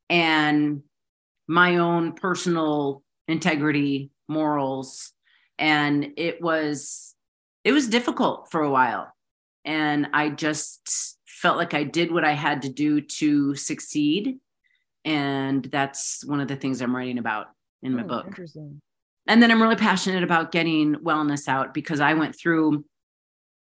[0.09, 0.83] and
[1.49, 5.13] my own personal integrity, morals,
[5.59, 7.15] and it was
[7.65, 9.13] it was difficult for a while.
[9.65, 14.39] And I just felt like I did what I had to do to succeed.
[15.05, 17.49] And that's one of the things I'm writing about
[17.83, 18.39] in my oh, book.
[19.27, 22.85] And then I'm really passionate about getting wellness out because I went through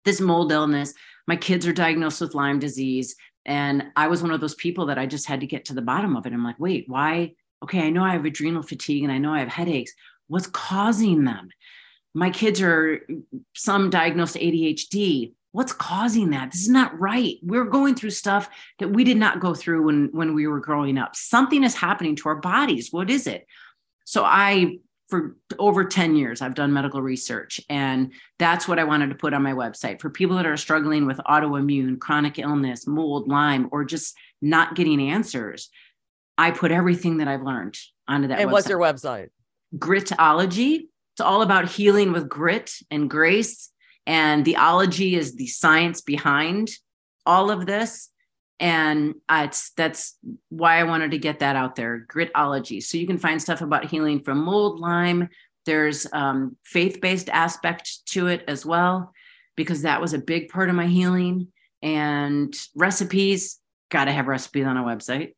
[0.04, 0.94] this mold illness.
[1.26, 3.16] My kids are diagnosed with Lyme disease.
[3.46, 5.82] And I was one of those people that I just had to get to the
[5.82, 6.32] bottom of it.
[6.32, 7.32] I'm like, wait, why?
[7.62, 9.92] okay, I know I have adrenal fatigue and I know I have headaches.
[10.28, 11.50] What's causing them?
[12.14, 13.06] My kids are
[13.54, 15.32] some diagnosed ADHD.
[15.52, 16.52] What's causing that?
[16.52, 17.36] This is not right.
[17.42, 18.48] We're going through stuff
[18.78, 21.16] that we did not go through when, when we were growing up.
[21.16, 22.88] Something is happening to our bodies.
[22.92, 23.46] What is it?
[24.04, 24.78] So I
[25.08, 29.34] for over 10 years i've done medical research and that's what i wanted to put
[29.34, 33.84] on my website for people that are struggling with autoimmune chronic illness mold lyme or
[33.84, 35.68] just not getting answers
[36.40, 37.76] I put everything that I've learned
[38.08, 38.40] onto that.
[38.40, 38.52] And website.
[38.52, 39.28] what's your website?
[39.76, 40.86] Gritology.
[41.12, 43.70] It's all about healing with grit and grace.
[44.10, 46.72] And the ology is the science behind
[47.24, 48.08] all of this.
[48.58, 52.04] And uh, it's that's why I wanted to get that out there.
[52.12, 52.82] Gritology.
[52.82, 55.28] So you can find stuff about healing from mold, Lyme.
[55.64, 59.12] There's um, faith-based aspect to it as well,
[59.56, 61.52] because that was a big part of my healing.
[61.80, 63.60] And recipes.
[63.90, 65.34] Got to have recipes on a website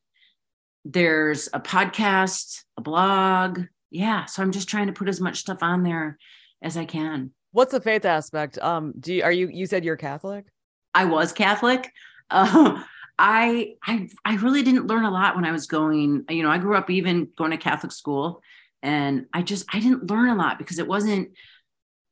[0.85, 3.61] there's a podcast, a blog.
[3.91, 4.25] Yeah.
[4.25, 6.19] So I'm just trying to put as much stuff on there
[6.63, 7.33] as I can.
[7.53, 8.59] What's the faith aspect?
[8.59, 10.47] Um, do you, are you, you said you're Catholic?
[10.95, 11.91] I was Catholic.
[12.35, 12.83] Uh,
[13.19, 16.57] I, I, I really didn't learn a lot when I was going, you know, I
[16.57, 18.41] grew up even going to Catholic school
[18.83, 21.33] and I just, I didn't learn a lot because it wasn't,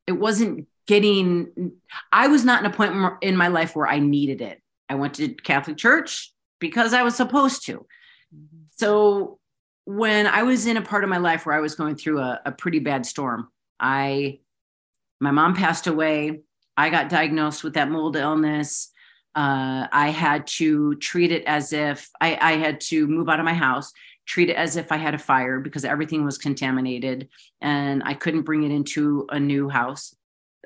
[0.07, 1.72] it wasn't getting,
[2.12, 4.61] I was not in a point in my life where I needed it.
[4.91, 7.86] I went to Catholic church because I was supposed to.
[8.76, 9.38] So
[9.86, 12.41] when I was in a part of my life where I was going through a,
[12.45, 13.49] a pretty bad storm,
[13.80, 14.41] I
[15.21, 16.41] my mom passed away.
[16.77, 18.91] I got diagnosed with that mold illness.
[19.35, 23.45] Uh, I had to treat it as if I, I had to move out of
[23.45, 23.93] my house,
[24.27, 27.29] treat it as if I had a fire because everything was contaminated
[27.61, 30.14] and I couldn't bring it into a new house.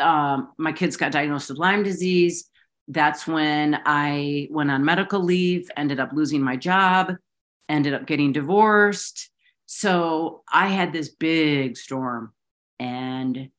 [0.01, 2.49] Um, my kids got diagnosed with Lyme disease.
[2.89, 7.15] That's when I went on medical leave, ended up losing my job,
[7.69, 9.31] ended up getting divorced.
[9.67, 12.33] So I had this big storm
[12.79, 13.51] and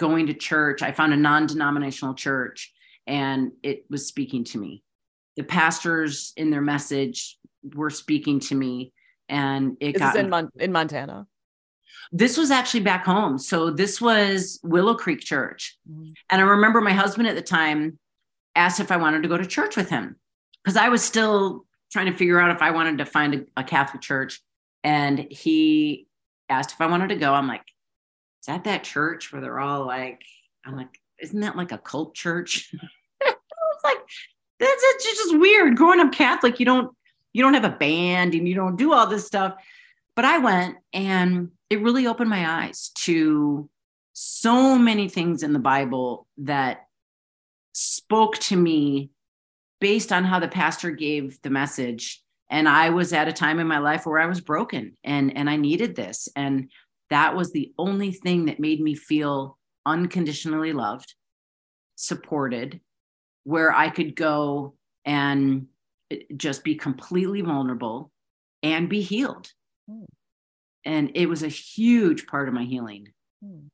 [0.00, 0.82] going to church.
[0.82, 2.72] I found a non denominational church
[3.06, 4.82] and it was speaking to me.
[5.36, 7.38] The pastors in their message
[7.74, 8.92] were speaking to me,
[9.28, 11.26] and it this got in, Mon- in Montana.
[12.12, 13.38] This was actually back home.
[13.38, 15.78] So this was Willow Creek Church.
[15.90, 16.10] Mm-hmm.
[16.30, 17.98] And I remember my husband at the time
[18.54, 20.16] asked if I wanted to go to church with him
[20.62, 23.64] because I was still trying to figure out if I wanted to find a, a
[23.64, 24.40] Catholic church.
[24.82, 26.08] And he
[26.48, 27.32] asked if I wanted to go.
[27.32, 27.62] I'm like,
[28.40, 30.22] is that that church where they're all like,
[30.64, 32.72] I'm like, isn't that like a cult church?
[33.20, 33.98] it's like,
[34.58, 35.76] that's it's just weird.
[35.76, 36.94] Growing up Catholic, you don't
[37.32, 39.54] you don't have a band and you don't do all this stuff.
[40.16, 43.68] But I went and it really opened my eyes to
[44.12, 46.86] so many things in the Bible that
[47.72, 49.10] spoke to me
[49.80, 53.66] based on how the pastor gave the message and i was at a time in
[53.66, 56.70] my life where i was broken and and i needed this and
[57.10, 61.14] that was the only thing that made me feel unconditionally loved,
[61.96, 62.80] supported,
[63.44, 65.66] where I could go and
[66.36, 68.10] just be completely vulnerable
[68.62, 69.52] and be healed.
[69.88, 70.04] Hmm.
[70.84, 73.08] And it was a huge part of my healing.
[73.44, 73.68] Hmm.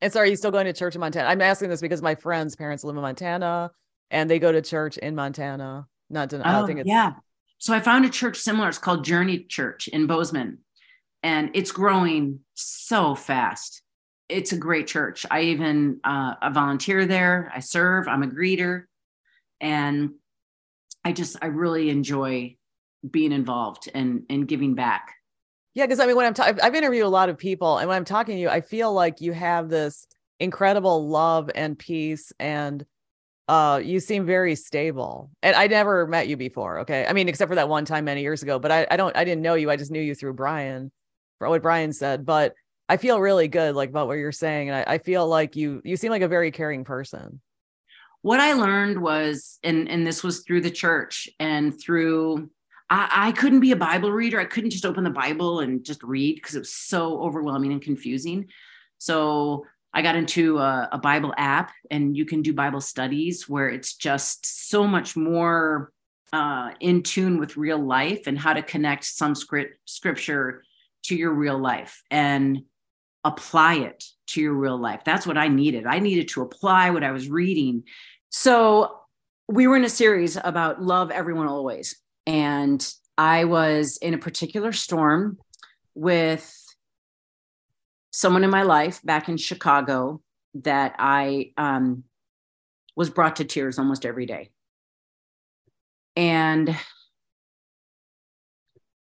[0.00, 1.28] And so, are you still going to church in Montana?
[1.28, 3.70] I'm asking this because my friends' parents live in Montana
[4.10, 5.86] and they go to church in Montana.
[6.10, 6.88] Not to, I oh, think it's.
[6.88, 7.12] Yeah.
[7.58, 8.68] So, I found a church similar.
[8.68, 10.58] It's called Journey Church in Bozeman
[11.24, 13.82] and it's growing so fast.
[14.28, 15.26] It's a great church.
[15.30, 17.50] I even uh, I volunteer there.
[17.54, 18.06] I serve.
[18.06, 18.84] I'm a greeter,
[19.60, 20.10] and
[21.04, 22.56] I just I really enjoy
[23.10, 25.14] being involved and and giving back.
[25.74, 27.96] Yeah, because I mean, when I'm ta- I've interviewed a lot of people, and when
[27.96, 30.06] I'm talking to you, I feel like you have this
[30.40, 32.84] incredible love and peace, and
[33.48, 35.30] uh, you seem very stable.
[35.42, 36.80] And I never met you before.
[36.80, 38.58] Okay, I mean, except for that one time many years ago.
[38.58, 39.70] But I I don't I didn't know you.
[39.70, 40.92] I just knew you through Brian
[41.50, 42.54] what Brian said, but
[42.88, 44.68] I feel really good like about what you're saying.
[44.68, 47.40] And I, I feel like you you seem like a very caring person.
[48.22, 52.50] What I learned was, and and this was through the church and through
[52.90, 54.38] I, I couldn't be a Bible reader.
[54.38, 57.82] I couldn't just open the Bible and just read because it was so overwhelming and
[57.82, 58.48] confusing.
[58.98, 63.68] So I got into a, a, Bible app, and you can do Bible studies where
[63.68, 65.92] it's just so much more
[66.32, 70.64] uh, in tune with real life and how to connect some script, scripture
[71.04, 72.62] to your real life and
[73.24, 75.02] apply it to your real life.
[75.04, 75.86] That's what I needed.
[75.86, 77.84] I needed to apply what I was reading.
[78.30, 78.98] So
[79.48, 81.96] we were in a series about love everyone always.
[82.26, 82.86] And
[83.16, 85.38] I was in a particular storm
[85.94, 86.52] with
[88.10, 90.20] someone in my life back in Chicago
[90.54, 92.04] that I um,
[92.96, 94.50] was brought to tears almost every day.
[96.16, 96.76] And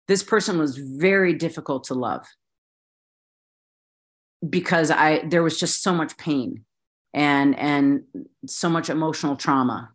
[0.09, 2.27] this person was very difficult to love
[4.49, 6.65] because i there was just so much pain
[7.15, 8.03] and and
[8.47, 9.91] so much emotional trauma.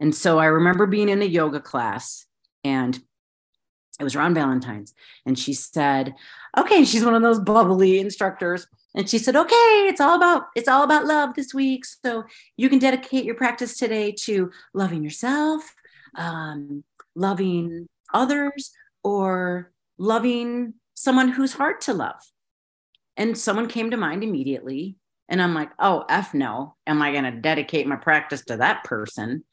[0.00, 2.26] And so i remember being in a yoga class
[2.64, 2.98] and
[4.00, 4.94] it was around valentine's
[5.26, 6.14] and she said
[6.56, 8.66] okay she's one of those bubbly instructors.
[8.94, 11.84] And she said okay it's all about it's all about love this week.
[11.84, 12.24] So
[12.56, 15.74] you can dedicate your practice today to loving yourself
[16.14, 16.84] um,
[17.14, 18.72] loving others
[19.02, 22.20] or loving someone who's hard to love.
[23.16, 24.96] And someone came to mind immediately.
[25.28, 26.76] And I'm like, oh, F no.
[26.86, 29.44] Am I going to dedicate my practice to that person?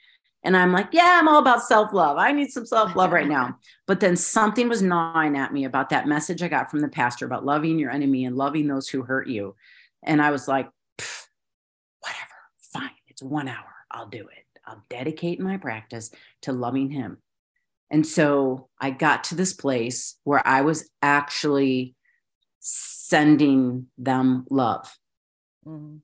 [0.43, 2.17] And I'm like, yeah, I'm all about self love.
[2.17, 3.57] I need some self love right now.
[3.87, 7.25] But then something was gnawing at me about that message I got from the pastor
[7.25, 9.55] about loving your enemy and loving those who hurt you.
[10.03, 10.69] And I was like,
[11.99, 12.91] whatever, fine.
[13.07, 13.65] It's one hour.
[13.89, 14.45] I'll do it.
[14.65, 16.11] I'll dedicate my practice
[16.43, 17.17] to loving him.
[17.91, 21.95] And so I got to this place where I was actually
[22.59, 24.97] sending them love.
[25.65, 25.97] Mm-hmm.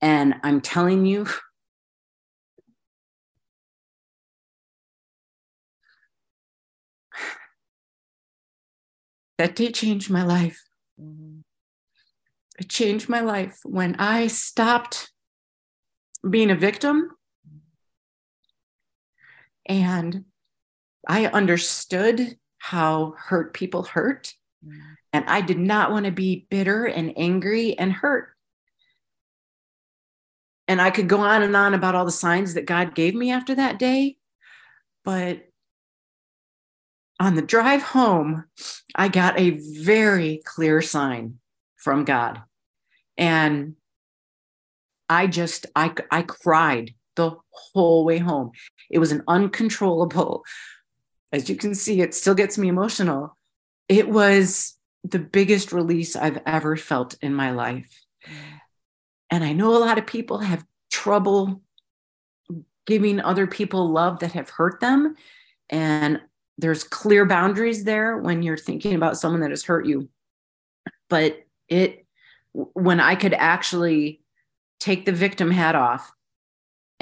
[0.00, 1.26] And I'm telling you,
[9.38, 10.62] that day changed my life.
[11.00, 11.38] Mm-hmm.
[12.58, 15.10] It changed my life when I stopped
[16.28, 17.08] being a victim
[19.66, 20.26] and
[21.06, 24.34] I understood how hurt people hurt.
[25.12, 28.30] And I did not want to be bitter and angry and hurt.
[30.68, 33.30] And I could go on and on about all the signs that God gave me
[33.30, 34.16] after that day.
[35.04, 35.42] But
[37.18, 38.44] on the drive home,
[38.94, 41.38] I got a very clear sign
[41.76, 42.40] from God.
[43.18, 43.74] And
[45.08, 48.52] I just, I, I cried the whole way home.
[48.90, 50.44] It was an uncontrollable,
[51.32, 53.36] as you can see, it still gets me emotional.
[53.88, 58.04] It was the biggest release I've ever felt in my life.
[59.30, 61.62] And I know a lot of people have trouble
[62.86, 65.16] giving other people love that have hurt them.
[65.70, 66.20] And
[66.58, 70.08] there's clear boundaries there when you're thinking about someone that has hurt you.
[71.08, 72.06] But it,
[72.52, 74.20] when I could actually
[74.78, 76.12] take the victim hat off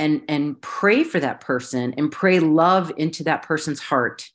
[0.01, 4.31] and and pray for that person and pray love into that person's heart.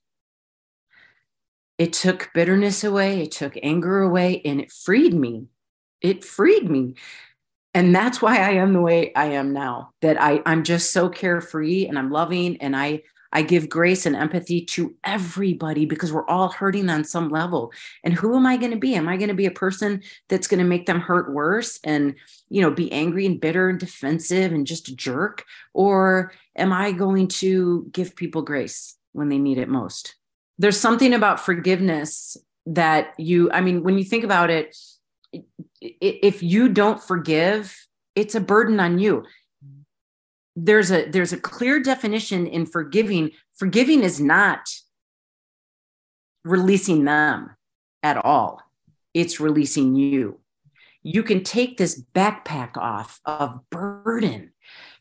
[1.77, 5.47] It took bitterness away it took anger away and it freed me.
[6.01, 6.95] It freed me.
[7.73, 11.09] And that's why i am the way i am now that i i'm just so
[11.09, 13.01] carefree and i'm loving and i
[13.35, 17.71] i give grace and empathy to everybody because we're all hurting on some level.
[18.03, 18.95] And who am i going to be?
[18.95, 22.15] Am i going to be a person that's going to make them hurt worse and
[22.49, 25.45] you know be angry and bitter and defensive and just a jerk?
[25.73, 30.15] Or am i going to give people grace when they need it most?
[30.57, 34.75] There's something about forgiveness that you i mean when you think about it
[35.81, 39.23] if you don't forgive it's a burden on you
[40.55, 43.31] there's a there's a clear definition in forgiving.
[43.55, 44.69] Forgiving is not
[46.43, 47.51] releasing them
[48.03, 48.61] at all.
[49.13, 50.39] It's releasing you.
[51.03, 54.51] You can take this backpack off of burden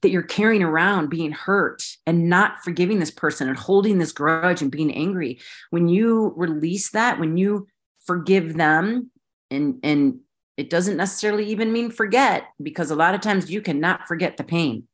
[0.02, 4.60] that you're carrying around being hurt and not forgiving this person and holding this grudge
[4.60, 5.40] and being angry.
[5.70, 7.68] When you release that when you
[8.04, 9.10] forgive them
[9.50, 10.20] and and
[10.56, 14.44] it doesn't necessarily even mean forget because a lot of times you cannot forget the
[14.44, 14.86] pain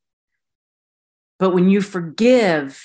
[1.41, 2.81] but when you forgive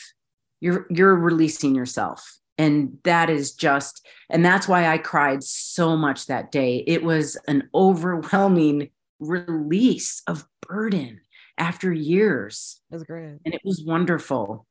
[0.65, 2.39] you're you're releasing yourself.
[2.57, 6.83] And that is just and that's why i cried so much that day.
[6.87, 8.89] It was an overwhelming
[9.19, 11.21] release of burden
[11.57, 12.81] after years.
[12.89, 13.37] That's great.
[13.45, 14.65] And it was wonderful.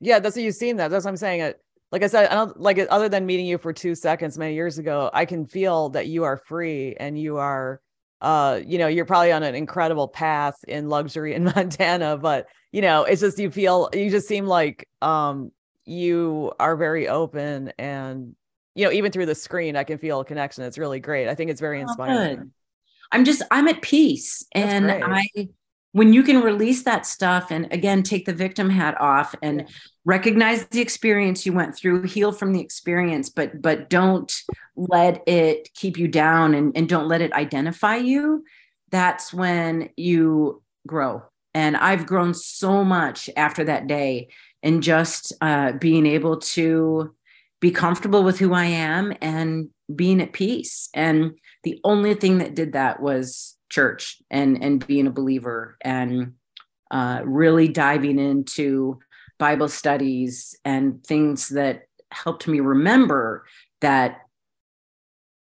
[0.00, 0.88] Yeah that's what you've seen that.
[0.88, 1.40] That's what i'm saying.
[1.40, 1.60] It
[1.90, 4.54] like i said i don't like it other than meeting you for two seconds many
[4.54, 7.82] years ago i can feel that you are free and you are
[8.22, 12.80] uh you know you're probably on an incredible path in luxury in montana but you
[12.80, 15.52] know it's just you feel you just seem like um
[15.84, 18.34] you are very open and
[18.74, 21.28] you know even through the screen i can feel a connection it's really great.
[21.28, 22.52] I think it's very oh, inspiring.
[23.10, 25.02] i'm just i'm at peace That's and great.
[25.02, 25.48] i
[25.92, 29.68] when you can release that stuff and again take the victim hat off and
[30.04, 34.42] recognize the experience you went through heal from the experience but but don't
[34.76, 38.44] let it keep you down and, and don't let it identify you.
[38.90, 41.22] That's when you grow.
[41.54, 44.28] And i've grown so much after that day
[44.62, 47.14] and just uh, being able to
[47.60, 50.88] be comfortable with who I am and being at peace.
[50.94, 51.32] And
[51.62, 56.34] the only thing that did that was church and and being a believer and
[56.90, 59.00] uh, really diving into
[59.38, 63.46] Bible studies and things that helped me remember
[63.80, 64.20] that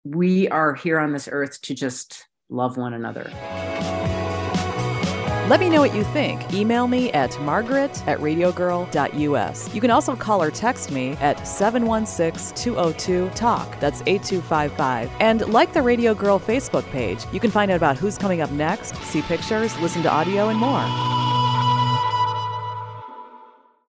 [0.04, 3.32] we are here on this earth to just love one another.
[5.50, 6.54] Let me know what you think.
[6.54, 9.74] Email me at margaret at radiogirl.us.
[9.74, 13.80] You can also call or text me at 716 202 TALK.
[13.80, 15.10] That's 8255.
[15.20, 17.26] And like the Radio Girl Facebook page.
[17.32, 20.60] You can find out about who's coming up next, see pictures, listen to audio, and
[20.60, 20.86] more.